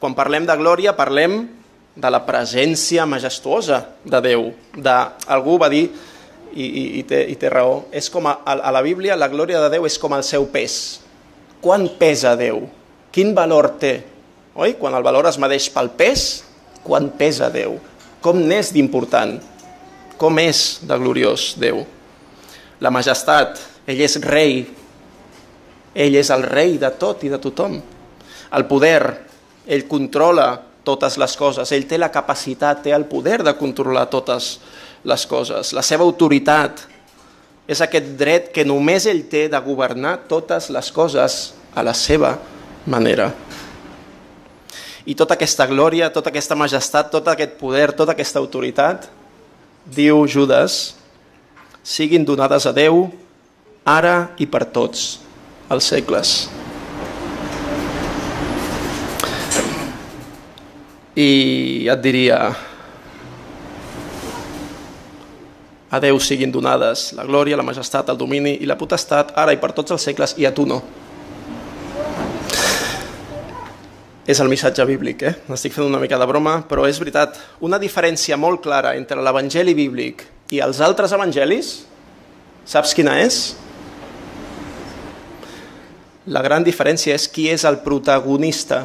Quan 0.00 0.16
parlem 0.16 0.46
de 0.48 0.56
glòria 0.56 0.94
parlem 0.96 1.42
de 1.92 2.12
la 2.14 2.22
presència 2.24 3.04
majestuosa 3.04 3.82
de 4.08 4.22
Déu. 4.24 4.46
De, 4.72 4.96
algú 5.36 5.58
va 5.60 5.68
dir, 5.68 5.84
i, 6.54 6.64
i, 6.64 6.86
i, 7.02 7.04
té, 7.04 7.20
i 7.28 7.36
té 7.36 7.52
raó, 7.52 7.82
és 7.92 8.08
com 8.08 8.24
a, 8.24 8.38
a 8.40 8.72
la 8.72 8.82
Bíblia 8.86 9.20
la 9.20 9.28
glòria 9.28 9.60
de 9.66 9.68
Déu 9.76 9.84
és 9.84 10.00
com 10.00 10.16
el 10.16 10.24
seu 10.24 10.48
pes. 10.48 10.78
Quan 11.60 11.90
pesa 12.00 12.32
Déu? 12.40 12.64
Quin 13.12 13.36
valor 13.36 13.74
té? 13.84 13.92
Oi? 14.56 14.78
Quan 14.80 14.96
el 14.96 15.04
valor 15.04 15.28
es 15.28 15.36
medeix 15.36 15.68
pel 15.76 15.92
pes, 15.92 16.28
quan 16.88 17.12
pesa 17.20 17.52
Déu? 17.52 17.76
Com 18.24 18.40
n'és 18.42 18.72
d'important? 18.74 19.36
Com 20.18 20.38
és 20.42 20.80
de 20.82 20.96
gloriós 20.98 21.52
Déu? 21.60 21.84
La 22.82 22.90
majestat, 22.94 23.58
ell 23.86 24.00
és 24.02 24.18
rei. 24.24 24.64
Ell 25.94 26.18
és 26.18 26.30
el 26.34 26.42
rei 26.46 26.76
de 26.78 26.90
tot 26.98 27.22
i 27.26 27.30
de 27.30 27.38
tothom. 27.42 27.78
El 28.54 28.66
poder, 28.70 29.02
ell 29.66 29.86
controla 29.90 30.50
totes 30.88 31.18
les 31.20 31.34
coses, 31.36 31.70
ell 31.74 31.86
té 31.88 31.98
la 31.98 32.10
capacitat, 32.10 32.82
té 32.84 32.94
el 32.96 33.04
poder 33.10 33.42
de 33.44 33.54
controlar 33.58 34.06
totes 34.10 34.56
les 35.04 35.26
coses. 35.28 35.74
La 35.76 35.84
seva 35.84 36.06
autoritat 36.06 36.86
és 37.68 37.82
aquest 37.84 38.14
dret 38.18 38.50
que 38.54 38.64
només 38.64 39.06
ell 39.06 39.26
té 39.28 39.46
de 39.52 39.60
governar 39.62 40.16
totes 40.30 40.70
les 40.74 40.90
coses 40.94 41.40
a 41.74 41.84
la 41.84 41.94
seva 41.94 42.38
manera. 42.88 43.28
I 45.08 45.14
tota 45.16 45.38
aquesta 45.38 45.64
glòria, 45.64 46.10
tota 46.12 46.28
aquesta 46.28 46.52
majestat, 46.52 47.08
tot 47.08 47.28
aquest 47.32 47.56
poder, 47.56 47.94
tota 47.96 48.12
aquesta 48.12 48.42
autoritat, 48.42 49.06
diu 49.88 50.26
Judas, 50.28 50.98
siguin 51.80 52.26
donades 52.28 52.66
a 52.68 52.74
Déu 52.76 53.06
ara 53.88 54.34
i 54.36 54.44
per 54.44 54.66
tots 54.68 55.16
els 55.72 55.88
segles. 55.88 56.34
I 61.16 61.88
et 61.88 62.04
diria, 62.04 62.52
a 65.88 66.04
Déu 66.04 66.20
siguin 66.20 66.52
donades 66.52 67.14
la 67.16 67.24
glòria, 67.24 67.56
la 67.56 67.64
majestat, 67.64 68.12
el 68.12 68.20
domini 68.20 68.58
i 68.60 68.68
la 68.68 68.76
potestat, 68.76 69.32
ara 69.40 69.56
i 69.56 69.58
per 69.62 69.72
tots 69.72 69.96
els 69.96 70.04
segles, 70.04 70.36
i 70.36 70.44
a 70.44 70.52
tu 70.52 70.68
no. 70.68 70.82
És 74.28 74.42
el 74.44 74.50
missatge 74.52 74.84
bíblic, 74.84 75.22
eh? 75.24 75.30
N'estic 75.48 75.72
fent 75.72 75.86
una 75.88 76.00
mica 76.02 76.18
de 76.20 76.26
broma, 76.28 76.58
però 76.68 76.84
és 76.84 76.98
veritat. 77.00 77.38
Una 77.64 77.78
diferència 77.80 78.36
molt 78.36 78.60
clara 78.60 78.92
entre 78.98 79.22
l'evangeli 79.24 79.72
bíblic 79.72 80.26
i 80.52 80.60
els 80.60 80.82
altres 80.84 81.14
evangelis, 81.16 81.70
saps 82.68 82.92
quina 82.92 83.14
és? 83.22 83.38
La 86.28 86.42
gran 86.44 86.66
diferència 86.66 87.16
és 87.16 87.24
qui 87.32 87.46
és 87.48 87.64
el 87.64 87.80
protagonista 87.80 88.82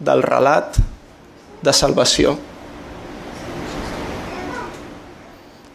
del 0.00 0.24
relat 0.24 0.80
de 1.60 1.76
salvació. 1.76 2.32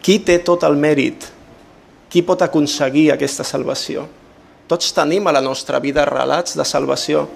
Qui 0.02 0.18
té 0.26 0.40
tot 0.42 0.66
el 0.66 0.74
mèrit? 0.74 1.30
Qui 2.10 2.26
pot 2.26 2.42
aconseguir 2.42 3.06
aquesta 3.14 3.46
salvació? 3.46 4.08
Tots 4.66 4.90
tenim 4.96 5.30
a 5.30 5.38
la 5.38 5.44
nostra 5.44 5.78
vida 5.78 6.02
relats 6.10 6.58
de 6.58 6.66
salvació. 6.66 7.28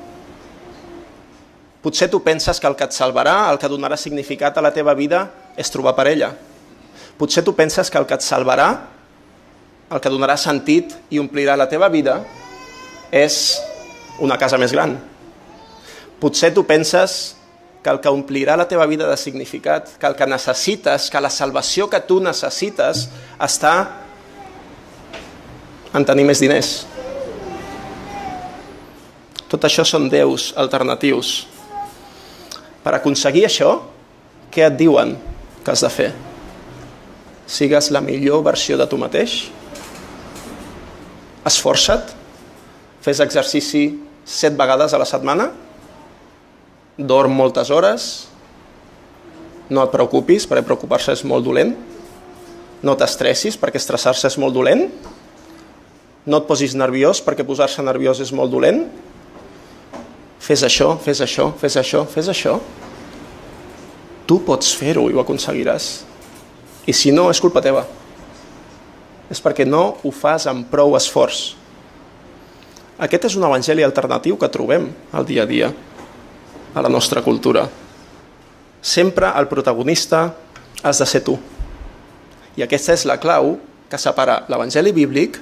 Potser 1.88 2.10
tu 2.12 2.18
penses 2.20 2.58
que 2.60 2.66
el 2.68 2.74
que 2.76 2.84
et 2.84 2.92
salvarà, 2.92 3.48
el 3.48 3.56
que 3.56 3.68
donarà 3.72 3.96
significat 3.96 4.58
a 4.58 4.60
la 4.60 4.74
teva 4.76 4.92
vida, 4.92 5.22
és 5.56 5.70
trobar 5.72 5.94
parella. 5.96 6.34
Potser 7.16 7.40
tu 7.46 7.54
penses 7.56 7.88
que 7.88 7.96
el 7.96 8.04
que 8.04 8.18
et 8.18 8.26
salvarà, 8.26 8.66
el 9.88 10.02
que 10.04 10.12
donarà 10.12 10.36
sentit 10.36 10.92
i 11.08 11.16
omplirà 11.16 11.56
la 11.56 11.64
teva 11.72 11.88
vida, 11.88 12.18
és 13.08 13.56
una 14.20 14.36
casa 14.36 14.60
més 14.60 14.76
gran. 14.76 14.98
Potser 16.20 16.52
tu 16.52 16.66
penses 16.68 17.16
que 17.80 17.88
el 17.88 18.04
que 18.04 18.12
omplirà 18.12 18.60
la 18.60 18.68
teva 18.68 18.84
vida 18.84 19.08
de 19.08 19.16
significat, 19.16 19.96
que 19.96 20.12
el 20.12 20.20
que 20.20 20.28
necessites, 20.28 21.08
que 21.08 21.24
la 21.24 21.32
salvació 21.32 21.88
que 21.88 22.04
tu 22.04 22.20
necessites 22.20 23.08
està 23.40 23.76
en 25.96 26.04
tenir 26.04 26.28
més 26.28 26.44
diners. 26.44 26.82
Tot 29.48 29.64
això 29.64 29.88
són 29.88 30.12
déus 30.12 30.52
alternatius. 30.52 31.38
Per 32.88 32.94
aconseguir 32.96 33.42
això, 33.44 33.74
què 34.48 34.62
et 34.64 34.76
diuen 34.80 35.10
que 35.60 35.72
has 35.74 35.82
de 35.84 35.90
fer? 35.92 36.06
Sigues 37.44 37.90
la 37.92 38.00
millor 38.00 38.40
versió 38.46 38.78
de 38.80 38.86
tu 38.88 38.96
mateix? 38.96 39.34
Esforça't 41.44 42.14
fes 43.04 43.20
exercici 43.20 43.82
set 44.24 44.56
vegades 44.56 44.96
a 44.96 45.00
la 45.02 45.08
setmana, 45.08 45.50
dorm 46.96 47.36
moltes 47.36 47.68
hores, 47.68 48.08
no 49.68 49.84
et 49.84 49.92
preocupis, 49.92 50.48
perquè 50.48 50.64
preocupar-se 50.64 51.12
és 51.12 51.26
molt 51.28 51.44
dolent. 51.44 51.74
No 52.80 52.96
t'estressis, 52.96 53.60
perquè 53.60 53.76
estressar-se 53.76 54.32
és 54.32 54.40
molt 54.40 54.56
dolent. 54.56 54.86
No 56.24 56.40
et 56.40 56.48
posis 56.48 56.72
nerviós, 56.72 57.20
perquè 57.20 57.44
posar-se 57.44 57.84
nerviós 57.84 58.24
és 58.24 58.32
molt 58.32 58.56
dolent. 58.56 58.86
Fes 60.48 60.62
això, 60.64 60.94
fes 61.04 61.20
això, 61.20 61.50
fes 61.60 61.74
això, 61.76 62.06
fes 62.08 62.28
això. 62.32 62.54
Tu 64.28 64.38
pots 64.46 64.70
fer-ho 64.80 65.02
i 65.10 65.16
ho 65.16 65.20
aconseguiràs. 65.20 65.88
I 66.88 66.94
si 66.96 67.12
no, 67.12 67.26
és 67.28 67.40
culpa 67.44 67.60
teva. 67.60 67.82
És 69.28 69.42
perquè 69.44 69.66
no 69.68 69.98
ho 70.00 70.12
fas 70.12 70.46
amb 70.48 70.70
prou 70.72 70.96
esforç. 70.96 71.50
Aquest 72.96 73.28
és 73.28 73.36
un 73.36 73.44
evangeli 73.44 73.84
alternatiu 73.84 74.40
que 74.40 74.48
trobem 74.48 74.88
al 75.12 75.28
dia 75.28 75.44
a 75.44 75.50
dia 75.50 75.68
a 76.74 76.80
la 76.80 76.88
nostra 76.88 77.20
cultura. 77.22 77.66
Sempre 78.80 79.28
el 79.36 79.50
protagonista 79.52 80.32
has 80.82 80.98
de 80.98 81.06
ser 81.12 81.20
tu. 81.28 81.36
I 82.56 82.64
aquesta 82.64 82.96
és 82.96 83.04
la 83.04 83.20
clau 83.20 83.58
que 83.88 84.00
separa 84.00 84.40
l'evangeli 84.48 84.96
bíblic 84.96 85.36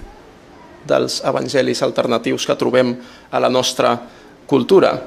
dels 0.87 1.23
evangelis 1.27 1.83
alternatius 1.87 2.47
que 2.47 2.59
trobem 2.59 2.97
a 3.31 3.39
la 3.43 3.51
nostra 3.51 3.95
cultura. 4.47 5.03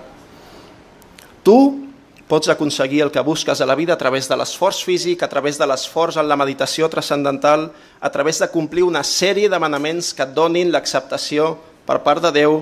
Tu 1.43 1.89
pots 2.29 2.49
aconseguir 2.49 3.01
el 3.01 3.11
que 3.11 3.23
busques 3.25 3.59
a 3.59 3.65
la 3.65 3.73
vida 3.73 3.93
a 3.93 3.97
través 3.97 4.29
de 4.29 4.37
l'esforç 4.37 4.83
físic, 4.85 5.23
a 5.23 5.29
través 5.29 5.57
de 5.57 5.65
l'esforç 5.65 6.19
en 6.21 6.27
la 6.29 6.37
meditació 6.37 6.87
transcendental, 6.87 7.71
a 7.99 8.09
través 8.13 8.37
de 8.37 8.51
complir 8.53 8.83
una 8.85 9.01
sèrie 9.03 9.49
de 9.49 9.59
manaments 9.59 10.13
que 10.13 10.27
et 10.27 10.35
donin 10.37 10.69
l'acceptació 10.69 11.55
per 11.89 12.03
part 12.05 12.21
de 12.21 12.31
Déu, 12.35 12.61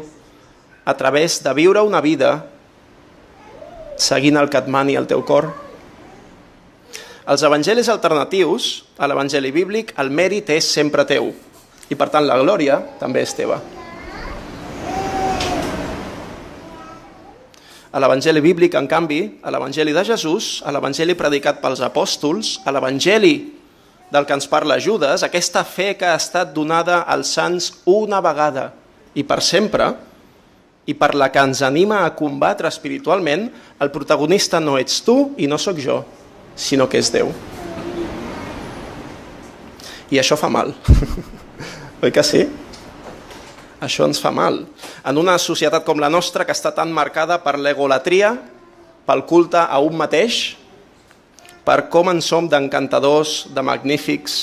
a 0.88 0.93
través 0.95 1.41
de 1.43 1.53
viure 1.53 1.84
una 1.84 1.99
vida 1.99 2.45
seguint 3.97 4.38
el 4.39 4.47
que 4.47 4.61
et 4.61 4.69
mani 4.71 4.95
el 4.95 5.09
teu 5.09 5.25
cor. 5.28 5.49
Els 7.28 7.43
evangelis 7.43 7.89
alternatius, 7.91 8.86
a 8.95 9.09
l'evangeli 9.09 9.51
bíblic, 9.51 9.91
el 9.99 10.13
mèrit 10.15 10.47
és 10.55 10.69
sempre 10.80 11.03
teu 11.03 11.34
i 11.91 11.95
per 11.95 12.07
tant 12.11 12.23
la 12.28 12.39
glòria 12.39 12.80
també 13.01 13.28
és 13.28 13.36
teva. 13.36 13.59
A 17.97 17.99
l'Evangeli 17.99 18.43
bíblic, 18.45 18.75
en 18.77 18.85
canvi, 18.85 19.23
a 19.41 19.49
l'Evangeli 19.49 19.89
de 19.89 20.03
Jesús, 20.05 20.59
a 20.61 20.69
l'Evangeli 20.69 21.15
predicat 21.17 21.57
pels 21.63 21.79
apòstols, 21.81 22.59
a 22.61 22.69
l'Evangeli 22.69 23.31
del 24.13 24.27
que 24.29 24.35
ens 24.37 24.45
parla 24.45 24.77
Judes, 24.77 25.23
aquesta 25.25 25.63
fe 25.65 25.95
que 25.97 26.05
ha 26.05 26.19
estat 26.19 26.51
donada 26.53 26.99
als 27.09 27.31
sants 27.33 27.71
una 27.89 28.19
vegada 28.21 28.67
i 29.17 29.25
per 29.25 29.39
sempre, 29.41 29.89
i 30.85 30.93
per 30.93 31.15
la 31.17 31.31
que 31.33 31.41
ens 31.41 31.63
anima 31.65 32.03
a 32.03 32.13
combatre 32.13 32.69
espiritualment, 32.69 33.49
el 33.81 33.89
protagonista 33.89 34.61
no 34.61 34.77
ets 34.77 35.01
tu 35.01 35.33
i 35.41 35.49
no 35.49 35.57
sóc 35.57 35.81
jo, 35.81 36.03
sinó 36.53 36.85
que 36.85 37.01
és 37.01 37.09
Déu. 37.09 37.33
I 40.13 40.21
això 40.21 40.37
fa 40.37 40.53
mal. 40.53 40.69
Oi 42.05 42.13
que 42.13 42.21
sí? 42.21 42.45
Això 43.84 44.07
ens 44.09 44.17
fa 44.21 44.32
mal. 44.34 44.63
En 45.05 45.17
una 45.21 45.38
societat 45.38 45.86
com 45.86 45.99
la 46.01 46.09
nostra, 46.09 46.45
que 46.45 46.55
està 46.55 46.71
tan 46.73 46.89
marcada 46.93 47.38
per 47.43 47.57
l'egolatria, 47.61 48.34
pel 49.05 49.23
culte 49.30 49.61
a 49.61 49.78
un 49.80 49.97
mateix, 49.99 50.57
per 51.67 51.86
com 51.91 52.09
en 52.09 52.21
som 52.23 52.47
d'encantadors, 52.49 53.51
de 53.53 53.61
magnífics, 53.61 54.38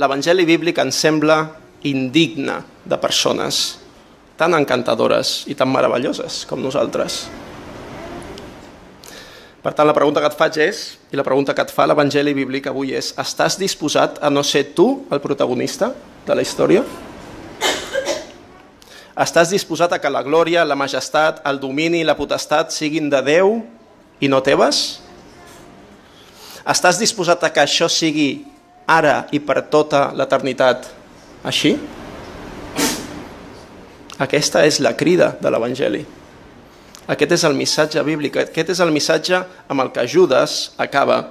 l'Evangeli 0.00 0.46
bíblic 0.48 0.80
ens 0.82 0.98
sembla 0.98 1.42
indigne 1.86 2.58
de 2.84 2.96
persones 3.00 3.78
tan 4.40 4.56
encantadores 4.56 5.44
i 5.52 5.54
tan 5.54 5.68
meravelloses 5.68 6.46
com 6.48 6.62
nosaltres. 6.64 7.26
Per 9.60 9.74
tant, 9.76 9.84
la 9.84 9.92
pregunta 9.92 10.22
que 10.24 10.30
et 10.32 10.38
faig 10.38 10.56
és, 10.64 10.80
i 11.12 11.18
la 11.20 11.26
pregunta 11.26 11.52
que 11.52 11.66
et 11.66 11.74
fa 11.74 11.84
l'Evangeli 11.84 12.32
bíblic 12.32 12.70
avui 12.70 12.94
és, 12.96 13.12
estàs 13.20 13.58
disposat 13.60 14.16
a 14.24 14.32
no 14.32 14.40
ser 14.40 14.70
tu 14.72 15.04
el 15.12 15.20
protagonista 15.20 15.92
de 16.24 16.34
la 16.38 16.46
història? 16.46 16.80
Estàs 19.20 19.50
disposat 19.52 19.92
a 19.92 19.98
que 20.00 20.08
la 20.08 20.22
glòria, 20.24 20.64
la 20.64 20.78
majestat, 20.78 21.42
el 21.44 21.58
domini 21.60 22.00
i 22.00 22.06
la 22.08 22.16
potestat 22.16 22.72
siguin 22.72 23.10
de 23.12 23.20
Déu 23.20 23.58
i 24.20 24.30
no 24.32 24.40
teves? 24.40 25.00
Estàs 26.64 27.00
disposat 27.00 27.44
a 27.44 27.50
que 27.52 27.60
això 27.60 27.88
sigui 27.92 28.46
ara 28.88 29.26
i 29.36 29.40
per 29.44 29.60
tota 29.68 30.06
l'eternitat 30.16 30.88
així? 31.44 31.74
Aquesta 34.20 34.64
és 34.68 34.80
la 34.80 34.94
crida 34.96 35.34
de 35.40 35.52
l'Evangeli. 35.52 36.00
Aquest 37.10 37.36
és 37.36 37.44
el 37.44 37.56
missatge 37.58 38.00
bíblic, 38.06 38.36
aquest 38.40 38.72
és 38.72 38.80
el 38.80 38.92
missatge 38.94 39.42
amb 39.68 39.84
el 39.84 39.92
que 39.92 40.06
Judas 40.08 40.72
acaba 40.78 41.22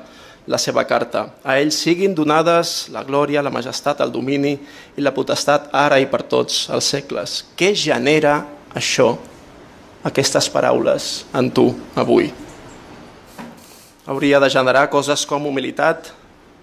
la 0.49 0.57
seva 0.57 0.81
carta. 0.89 1.27
A 1.45 1.59
ell 1.61 1.69
siguin 1.69 2.15
donades 2.17 2.89
la 2.89 3.03
glòria, 3.05 3.43
la 3.45 3.53
majestat, 3.53 4.01
el 4.01 4.09
domini 4.09 4.55
i 4.97 5.03
la 5.05 5.13
potestat 5.13 5.69
ara 5.77 5.99
i 6.01 6.07
per 6.09 6.23
tots 6.25 6.65
els 6.73 6.87
segles. 6.89 7.43
Què 7.53 7.69
genera 7.77 8.39
això, 8.73 9.11
aquestes 10.09 10.49
paraules, 10.49 11.09
en 11.37 11.51
tu 11.53 11.69
avui? 11.93 12.31
Hauria 14.09 14.39
de 14.41 14.49
generar 14.49 14.87
coses 14.89 15.21
com 15.29 15.45
humilitat, 15.45 16.09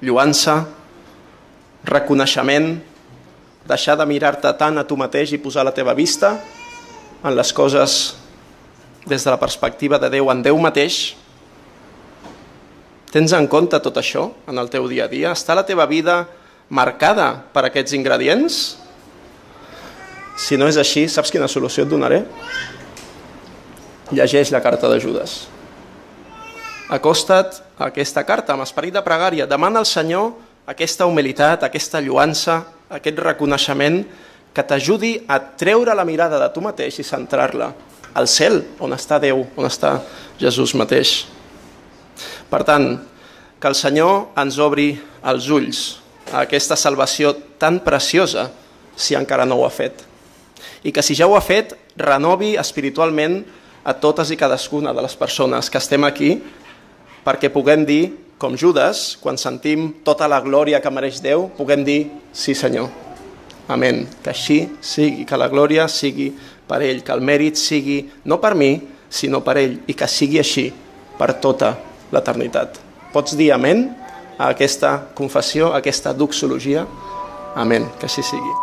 lluança, 0.03 0.65
reconeixement, 1.87 2.73
deixar 3.71 3.95
de 4.01 4.07
mirar-te 4.07 4.51
tant 4.59 4.83
a 4.83 4.85
tu 4.87 4.99
mateix 4.99 5.31
i 5.31 5.39
posar 5.39 5.63
la 5.67 5.75
teva 5.75 5.95
vista 5.95 6.35
en 7.23 7.37
les 7.39 7.53
coses 7.55 8.17
des 9.07 9.23
de 9.23 9.31
la 9.31 9.39
perspectiva 9.39 10.03
de 10.03 10.11
Déu 10.11 10.33
en 10.35 10.43
Déu 10.43 10.59
mateix? 10.59 11.15
Tens 13.13 13.33
en 13.37 13.47
compte 13.47 13.79
tot 13.83 13.97
això 14.01 14.31
en 14.51 14.59
el 14.59 14.71
teu 14.73 14.89
dia 14.91 15.07
a 15.07 15.11
dia? 15.11 15.33
Està 15.33 15.55
la 15.55 15.67
teva 15.67 15.87
vida 15.87 16.25
marcada 16.69 17.29
per 17.55 17.67
aquests 17.69 17.95
ingredients? 17.95 18.57
Si 20.37 20.59
no 20.59 20.67
és 20.69 20.77
així, 20.77 21.07
saps 21.09 21.31
quina 21.33 21.49
solució 21.49 21.87
et 21.87 21.91
donaré? 21.91 22.25
Llegeix 24.13 24.51
la 24.53 24.61
carta 24.63 24.91
de 24.91 24.99
Judes. 25.03 25.47
Acosta't 26.93 27.63
a 27.79 27.89
aquesta 27.89 28.23
carta 28.27 28.55
amb 28.55 28.63
esperit 28.63 28.95
de 28.95 29.03
pregària. 29.03 29.47
Demana 29.51 29.81
al 29.83 29.89
Senyor 29.89 30.35
aquesta 30.67 31.07
humilitat, 31.07 31.65
aquesta 31.67 32.03
lluança, 32.03 32.61
aquest 32.91 33.19
reconeixement 33.23 34.03
que 34.55 34.65
t'ajudi 34.67 35.13
a 35.29 35.39
treure 35.59 35.95
la 35.95 36.05
mirada 36.07 36.39
de 36.43 36.49
tu 36.55 36.63
mateix 36.65 36.99
i 36.99 37.07
centrar-la 37.07 37.73
al 38.17 38.29
cel, 38.31 38.63
on 38.81 38.95
està 38.97 39.19
Déu, 39.21 39.45
on 39.57 39.67
està 39.69 39.99
Jesús 40.41 40.73
mateix. 40.79 41.27
Per 42.51 42.63
tant, 42.67 42.91
que 43.61 43.69
el 43.69 43.75
Senyor 43.75 44.37
ens 44.39 44.59
obri 44.63 44.91
els 45.27 45.49
ulls 45.51 45.81
a 46.33 46.43
aquesta 46.45 46.77
salvació 46.79 47.33
tan 47.59 47.81
preciosa 47.85 48.51
si 48.97 49.17
encara 49.17 49.47
no 49.47 49.61
ho 49.61 49.67
ha 49.67 49.73
fet. 49.73 50.03
I 50.85 50.93
que 50.93 51.03
si 51.03 51.17
ja 51.17 51.27
ho 51.27 51.37
ha 51.37 51.45
fet, 51.45 51.75
renovi 51.97 52.55
espiritualment 52.61 53.41
a 53.87 53.95
totes 53.97 54.31
i 54.31 54.39
cadascuna 54.39 54.93
de 54.93 55.03
les 55.05 55.17
persones 55.17 55.71
que 55.71 55.81
estem 55.81 56.05
aquí 56.05 56.37
perquè 57.27 57.51
puguem 57.51 57.85
dir 57.87 58.03
com 58.39 58.57
Judas, 58.59 59.17
quan 59.17 59.39
sentim 59.41 59.89
tota 60.05 60.29
la 60.29 60.43
glòria 60.45 60.83
que 60.85 60.93
mereix 60.93 61.23
Déu, 61.25 61.49
puguem 61.57 61.83
dir, 61.87 62.11
sí 62.37 62.53
Senyor, 62.55 62.91
amén, 63.73 64.05
que 64.23 64.31
així 64.31 64.59
sigui, 64.85 65.25
que 65.25 65.39
la 65.41 65.49
glòria 65.49 65.89
sigui 65.89 66.29
per 66.69 66.83
ell, 66.85 67.01
que 67.03 67.15
el 67.15 67.25
mèrit 67.25 67.57
sigui 67.57 68.03
no 68.29 68.39
per 68.43 68.53
mi, 68.55 68.77
sinó 69.09 69.41
per 69.41 69.57
ell, 69.63 69.79
i 69.89 69.97
que 69.97 70.09
sigui 70.11 70.43
així 70.43 70.69
per 71.17 71.33
tota 71.41 71.73
l'eternitat. 72.13 72.79
Pots 73.13 73.37
dir 73.37 73.53
amén 73.55 73.97
a 74.39 74.51
aquesta 74.53 75.09
confessió, 75.15 75.73
a 75.73 75.79
aquesta 75.81 76.13
doxologia? 76.13 76.87
Amén, 77.57 77.89
que 77.99 78.07
així 78.07 78.23
sigui. 78.23 78.55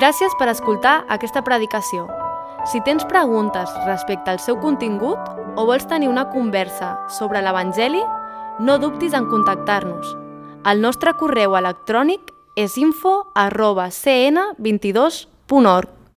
Gràcies 0.00 0.32
per 0.38 0.48
escoltar 0.48 1.04
aquesta 1.12 1.42
predicació. 1.44 2.08
Si 2.70 2.80
tens 2.86 3.04
preguntes 3.10 3.68
respecte 3.84 4.30
al 4.30 4.38
seu 4.40 4.56
contingut 4.62 5.18
o 5.58 5.66
vols 5.68 5.86
tenir 5.90 6.08
una 6.08 6.30
conversa 6.30 6.96
sobre 7.10 7.42
l'Evangeli, 7.42 8.02
no 8.62 8.78
dubtis 8.78 9.12
en 9.18 9.26
contactar-nos. 9.28 10.16
El 10.64 10.80
nostre 10.80 11.12
correu 11.18 11.56
electrònic 11.58 12.32
és 12.56 12.78
info 12.78 13.26
arroba 13.34 13.90
cn22.org. 13.90 16.01